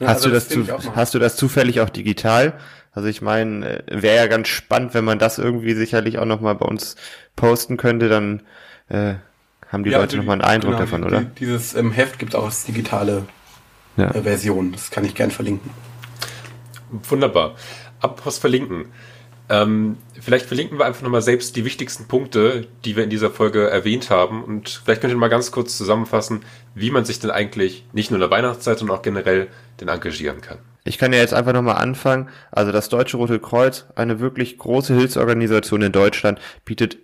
Ja, 0.00 0.08
hast, 0.08 0.16
also 0.16 0.28
du 0.28 0.34
das, 0.34 0.48
das 0.48 0.84
zu, 0.84 0.96
hast 0.96 1.14
du 1.14 1.18
das 1.18 1.36
zufällig 1.36 1.80
auch 1.80 1.90
digital? 1.90 2.54
Also 2.92 3.08
ich 3.08 3.22
meine, 3.22 3.84
äh, 3.86 4.02
wäre 4.02 4.16
ja 4.16 4.26
ganz 4.26 4.48
spannend, 4.48 4.94
wenn 4.94 5.04
man 5.04 5.18
das 5.18 5.38
irgendwie 5.38 5.74
sicherlich 5.74 6.18
auch 6.18 6.24
nochmal 6.24 6.54
bei 6.54 6.66
uns 6.66 6.96
posten 7.36 7.76
könnte, 7.76 8.08
dann 8.08 8.42
äh, 8.88 9.14
haben 9.68 9.84
die 9.84 9.90
ja, 9.90 9.98
Leute 9.98 10.12
also 10.12 10.16
nochmal 10.18 10.34
einen 10.34 10.42
Eindruck 10.42 10.72
genau, 10.72 10.84
davon, 10.84 11.04
oder? 11.04 11.20
Die, 11.20 11.34
dieses 11.40 11.74
ähm, 11.74 11.92
Heft 11.92 12.18
gibt 12.18 12.34
es 12.34 12.40
auch 12.40 12.46
als 12.46 12.64
digitale 12.64 13.26
ja. 13.96 14.10
äh, 14.10 14.22
Version. 14.22 14.72
Das 14.72 14.90
kann 14.90 15.04
ich 15.04 15.14
gern 15.14 15.30
verlinken. 15.30 15.70
Wunderbar. 16.90 17.54
Apropos 18.00 18.38
verlinken. 18.38 18.86
Ähm, 19.50 19.96
vielleicht 20.20 20.46
verlinken 20.46 20.78
wir 20.78 20.84
einfach 20.84 21.02
nochmal 21.02 21.22
selbst 21.22 21.56
die 21.56 21.64
wichtigsten 21.64 22.06
Punkte, 22.06 22.66
die 22.84 22.96
wir 22.96 23.04
in 23.04 23.10
dieser 23.10 23.30
Folge 23.30 23.68
erwähnt 23.68 24.10
haben. 24.10 24.44
Und 24.44 24.82
vielleicht 24.84 25.00
könnt 25.00 25.12
ihr 25.12 25.16
mal 25.16 25.28
ganz 25.28 25.50
kurz 25.50 25.76
zusammenfassen, 25.76 26.40
wie 26.74 26.90
man 26.90 27.04
sich 27.04 27.18
denn 27.18 27.30
eigentlich 27.30 27.84
nicht 27.92 28.10
nur 28.10 28.16
in 28.16 28.22
der 28.22 28.30
Weihnachtszeit, 28.30 28.78
sondern 28.78 28.98
auch 28.98 29.02
generell 29.02 29.48
denn 29.80 29.88
engagieren 29.88 30.40
kann. 30.40 30.58
Ich 30.84 30.98
kann 30.98 31.12
ja 31.12 31.18
jetzt 31.18 31.34
einfach 31.34 31.52
nochmal 31.52 31.76
anfangen. 31.76 32.28
Also 32.50 32.72
das 32.72 32.88
Deutsche 32.88 33.16
Rote 33.16 33.38
Kreuz, 33.38 33.86
eine 33.94 34.20
wirklich 34.20 34.58
große 34.58 34.94
Hilfsorganisation 34.94 35.82
in 35.82 35.92
Deutschland, 35.92 36.40
bietet 36.64 36.98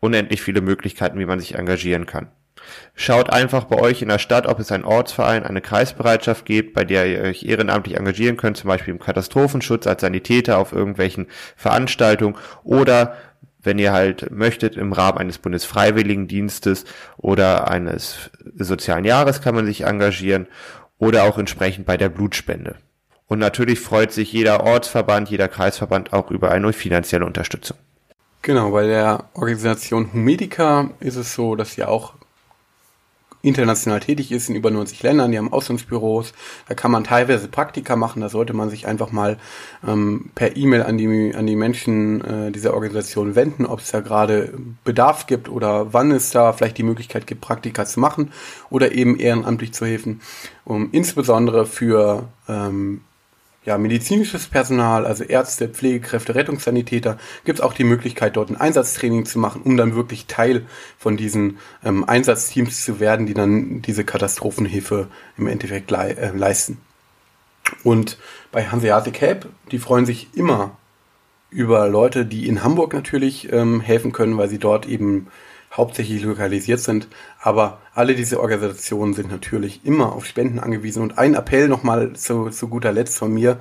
unendlich 0.00 0.42
viele 0.42 0.60
Möglichkeiten, 0.60 1.18
wie 1.18 1.26
man 1.26 1.40
sich 1.40 1.54
engagieren 1.54 2.06
kann. 2.06 2.28
Schaut 2.94 3.30
einfach 3.30 3.64
bei 3.64 3.78
euch 3.78 4.02
in 4.02 4.08
der 4.08 4.18
Stadt, 4.18 4.46
ob 4.46 4.58
es 4.58 4.72
einen 4.72 4.84
Ortsverein, 4.84 5.44
eine 5.44 5.60
Kreisbereitschaft 5.60 6.44
gibt, 6.44 6.74
bei 6.74 6.84
der 6.84 7.06
ihr 7.06 7.20
euch 7.22 7.42
ehrenamtlich 7.44 7.96
engagieren 7.96 8.36
könnt, 8.36 8.56
zum 8.56 8.68
Beispiel 8.68 8.94
im 8.94 9.00
Katastrophenschutz 9.00 9.86
als 9.86 10.00
Sanitäter 10.00 10.58
auf 10.58 10.72
irgendwelchen 10.72 11.26
Veranstaltungen 11.56 12.36
oder 12.64 13.16
wenn 13.62 13.78
ihr 13.78 13.92
halt 13.92 14.30
möchtet, 14.30 14.76
im 14.76 14.92
Rahmen 14.92 15.18
eines 15.18 15.38
Bundesfreiwilligendienstes 15.38 16.84
oder 17.16 17.68
eines 17.68 18.30
sozialen 18.56 19.04
Jahres 19.04 19.42
kann 19.42 19.56
man 19.56 19.66
sich 19.66 19.82
engagieren 19.82 20.46
oder 20.98 21.24
auch 21.24 21.36
entsprechend 21.36 21.84
bei 21.84 21.96
der 21.96 22.08
Blutspende. 22.08 22.76
Und 23.26 23.40
natürlich 23.40 23.80
freut 23.80 24.12
sich 24.12 24.32
jeder 24.32 24.62
Ortsverband, 24.62 25.28
jeder 25.28 25.48
Kreisverband 25.48 26.12
auch 26.12 26.30
über 26.30 26.52
eine 26.52 26.72
finanzielle 26.72 27.26
Unterstützung. 27.26 27.76
Genau, 28.42 28.70
bei 28.70 28.86
der 28.86 29.24
Organisation 29.34 30.12
Humedica 30.12 30.90
ist 31.00 31.16
es 31.16 31.34
so, 31.34 31.56
dass 31.56 31.72
sie 31.72 31.82
auch 31.82 32.14
international 33.46 34.00
tätig 34.00 34.32
ist 34.32 34.48
in 34.48 34.56
über 34.56 34.70
90 34.70 35.02
Ländern, 35.02 35.30
die 35.30 35.38
haben 35.38 35.52
Auslandsbüros, 35.52 36.32
da 36.68 36.74
kann 36.74 36.90
man 36.90 37.04
teilweise 37.04 37.48
Praktika 37.48 37.96
machen, 37.96 38.20
da 38.20 38.28
sollte 38.28 38.52
man 38.52 38.70
sich 38.70 38.86
einfach 38.86 39.12
mal 39.12 39.38
ähm, 39.86 40.30
per 40.34 40.56
E-Mail 40.56 40.82
an 40.82 40.98
die, 40.98 41.34
an 41.34 41.46
die 41.46 41.56
Menschen 41.56 42.24
äh, 42.24 42.50
dieser 42.50 42.74
Organisation 42.74 43.36
wenden, 43.36 43.64
ob 43.64 43.80
es 43.80 43.90
da 43.90 44.00
gerade 44.00 44.52
Bedarf 44.84 45.26
gibt 45.26 45.48
oder 45.48 45.92
wann 45.92 46.10
es 46.10 46.30
da 46.30 46.52
vielleicht 46.52 46.78
die 46.78 46.82
Möglichkeit 46.82 47.26
gibt, 47.26 47.40
Praktika 47.40 47.86
zu 47.86 48.00
machen 48.00 48.32
oder 48.68 48.92
eben 48.92 49.18
ehrenamtlich 49.18 49.72
zu 49.72 49.86
helfen, 49.86 50.20
um 50.64 50.88
insbesondere 50.90 51.66
für 51.66 52.28
ähm, 52.48 53.00
ja, 53.66 53.76
medizinisches 53.78 54.46
Personal, 54.46 55.04
also 55.04 55.24
Ärzte, 55.24 55.68
Pflegekräfte, 55.68 56.36
Rettungssanitäter, 56.36 57.18
gibt 57.44 57.58
es 57.58 57.64
auch 57.64 57.74
die 57.74 57.84
Möglichkeit, 57.84 58.36
dort 58.36 58.48
ein 58.48 58.56
Einsatztraining 58.56 59.26
zu 59.26 59.40
machen, 59.40 59.62
um 59.62 59.76
dann 59.76 59.96
wirklich 59.96 60.26
Teil 60.26 60.64
von 60.98 61.16
diesen 61.16 61.58
ähm, 61.84 62.04
Einsatzteams 62.08 62.84
zu 62.84 63.00
werden, 63.00 63.26
die 63.26 63.34
dann 63.34 63.82
diese 63.82 64.04
Katastrophenhilfe 64.04 65.08
im 65.36 65.48
Endeffekt 65.48 65.90
le 65.90 66.16
äh, 66.16 66.30
leisten. 66.30 66.78
Und 67.82 68.18
bei 68.52 68.66
Hanseatic 68.66 69.20
Help, 69.20 69.48
die 69.72 69.80
freuen 69.80 70.06
sich 70.06 70.28
immer 70.34 70.76
über 71.50 71.88
Leute, 71.88 72.24
die 72.24 72.46
in 72.46 72.62
Hamburg 72.62 72.94
natürlich 72.94 73.52
ähm, 73.52 73.80
helfen 73.80 74.12
können, 74.12 74.36
weil 74.38 74.48
sie 74.48 74.58
dort 74.58 74.86
eben 74.86 75.26
hauptsächlich 75.72 76.22
lokalisiert 76.22 76.80
sind. 76.80 77.08
Aber 77.40 77.80
alle 77.94 78.14
diese 78.14 78.40
Organisationen 78.40 79.14
sind 79.14 79.30
natürlich 79.30 79.84
immer 79.84 80.12
auf 80.12 80.26
Spenden 80.26 80.58
angewiesen. 80.58 81.02
Und 81.02 81.18
ein 81.18 81.34
Appell 81.34 81.68
nochmal 81.68 82.14
zu, 82.14 82.50
zu 82.50 82.68
guter 82.68 82.92
Letzt 82.92 83.18
von 83.18 83.32
mir. 83.32 83.58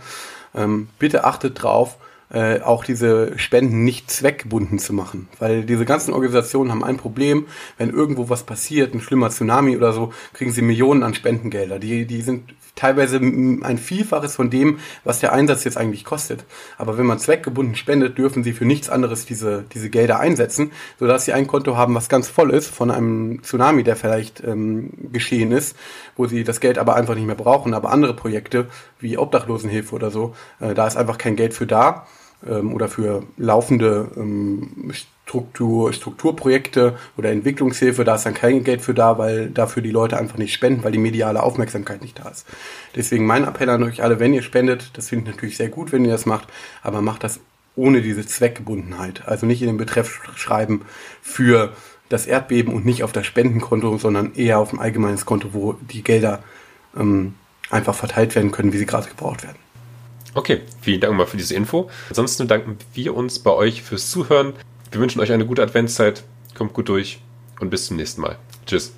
Ähm, 0.53 0.87
bitte 0.99 1.25
achtet 1.25 1.61
drauf, 1.61 1.97
äh, 2.35 2.59
auch 2.59 2.83
diese 2.83 3.31
Spenden 3.39 3.85
nicht 3.85 4.11
zweckgebunden 4.11 4.77
zu 4.77 4.91
machen. 4.91 5.29
Weil 5.39 5.63
diese 5.63 5.85
ganzen 5.85 6.13
Organisationen 6.13 6.69
haben 6.69 6.83
ein 6.83 6.97
Problem, 6.97 7.45
wenn 7.77 7.89
irgendwo 7.89 8.27
was 8.27 8.43
passiert, 8.43 8.93
ein 8.93 8.99
schlimmer 8.99 9.29
Tsunami 9.29 9.77
oder 9.77 9.93
so, 9.93 10.11
kriegen 10.33 10.51
sie 10.51 10.61
Millionen 10.61 11.03
an 11.03 11.13
Spendengelder. 11.13 11.79
Die, 11.79 12.05
die 12.05 12.21
sind 12.21 12.53
teilweise 12.75 13.19
ein 13.19 13.77
Vielfaches 13.77 14.35
von 14.35 14.49
dem, 14.49 14.79
was 15.05 15.21
der 15.21 15.31
Einsatz 15.31 15.63
jetzt 15.63 15.77
eigentlich 15.77 16.03
kostet. 16.03 16.43
Aber 16.77 16.97
wenn 16.97 17.05
man 17.05 17.19
zweckgebunden 17.19 17.75
spendet, 17.75 18.17
dürfen 18.17 18.43
sie 18.43 18.51
für 18.51 18.65
nichts 18.65 18.89
anderes 18.89 19.25
diese, 19.25 19.63
diese 19.73 19.89
Gelder 19.89 20.19
einsetzen, 20.19 20.73
sodass 20.99 21.23
sie 21.23 21.31
ein 21.31 21.47
Konto 21.47 21.77
haben, 21.77 21.95
was 21.95 22.09
ganz 22.09 22.27
voll 22.27 22.51
ist 22.51 22.67
von 22.67 22.91
einem 22.91 23.43
Tsunami, 23.43 23.83
der 23.83 23.95
vielleicht 23.95 24.43
ähm, 24.43 24.89
geschehen 25.13 25.53
ist, 25.53 25.77
wo 26.17 26.27
sie 26.27 26.43
das 26.43 26.59
Geld 26.59 26.77
aber 26.77 26.95
einfach 26.95 27.15
nicht 27.15 27.27
mehr 27.27 27.35
brauchen. 27.35 27.73
Aber 27.73 27.91
andere 27.91 28.13
Projekte 28.13 28.67
wie 28.99 29.17
Obdachlosenhilfe 29.17 29.95
oder 29.95 30.11
so, 30.11 30.35
äh, 30.59 30.73
da 30.73 30.85
ist 30.85 30.97
einfach 30.97 31.17
kein 31.17 31.37
Geld 31.37 31.53
für 31.53 31.65
da 31.65 32.05
ähm, 32.47 32.73
oder 32.73 32.87
für 32.87 33.23
laufende 33.37 34.11
ähm, 34.15 34.91
Struktur, 35.25 35.91
Strukturprojekte 35.91 36.97
oder 37.17 37.31
Entwicklungshilfe, 37.31 38.03
da 38.03 38.15
ist 38.15 38.25
dann 38.25 38.35
kein 38.35 38.63
Geld 38.63 38.81
für 38.81 38.93
da, 38.93 39.17
weil 39.17 39.49
dafür 39.49 39.81
die 39.81 39.91
Leute 39.91 40.17
einfach 40.17 40.37
nicht 40.37 40.53
spenden, 40.53 40.83
weil 40.83 40.91
die 40.91 40.99
mediale 40.99 41.41
Aufmerksamkeit 41.41 42.01
nicht 42.01 42.19
da 42.19 42.29
ist. 42.29 42.45
Deswegen 42.95 43.25
mein 43.25 43.43
Appell 43.43 43.69
an 43.69 43.83
euch 43.83 44.03
alle, 44.03 44.19
wenn 44.19 44.33
ihr 44.33 44.43
spendet, 44.43 44.91
das 44.93 45.09
finde 45.09 45.29
ich 45.29 45.35
natürlich 45.35 45.57
sehr 45.57 45.69
gut, 45.69 45.91
wenn 45.91 46.05
ihr 46.05 46.11
das 46.11 46.25
macht, 46.25 46.47
aber 46.83 47.01
macht 47.01 47.23
das 47.23 47.39
ohne 47.75 48.01
diese 48.01 48.25
Zweckgebundenheit. 48.25 49.27
Also 49.27 49.45
nicht 49.45 49.61
in 49.61 49.67
den 49.67 49.77
Betreff 49.77 50.21
schreiben 50.35 50.81
für 51.21 51.73
das 52.09 52.27
Erdbeben 52.27 52.73
und 52.73 52.85
nicht 52.85 53.03
auf 53.03 53.11
das 53.11 53.25
Spendenkonto, 53.25 53.97
sondern 53.97 54.35
eher 54.35 54.59
auf 54.59 54.71
ein 54.71 54.79
allgemeines 54.79 55.25
Konto, 55.25 55.53
wo 55.53 55.73
die 55.73 56.03
Gelder 56.03 56.43
ähm, 56.95 57.33
einfach 57.69 57.95
verteilt 57.95 58.35
werden 58.35 58.51
können, 58.51 58.73
wie 58.73 58.77
sie 58.77 58.85
gerade 58.85 59.09
gebraucht 59.09 59.43
werden. 59.43 59.64
Okay, 60.35 60.61
vielen 60.81 60.99
Dank 60.99 61.15
mal 61.15 61.25
für 61.25 61.37
diese 61.37 61.55
Info. 61.55 61.89
Ansonsten 62.09 62.47
danken 62.47 62.77
wir 62.93 63.15
uns 63.15 63.39
bei 63.39 63.51
euch 63.51 63.81
fürs 63.81 64.11
Zuhören. 64.11 64.53
Wir 64.91 64.99
wünschen 64.99 65.21
euch 65.21 65.31
eine 65.31 65.45
gute 65.45 65.63
Adventszeit. 65.63 66.23
Kommt 66.55 66.73
gut 66.73 66.89
durch 66.89 67.19
und 67.59 67.69
bis 67.69 67.87
zum 67.87 67.97
nächsten 67.97 68.21
Mal. 68.21 68.37
Tschüss. 68.65 68.93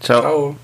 Ciao. 0.00 0.20
Ciao. 0.20 0.56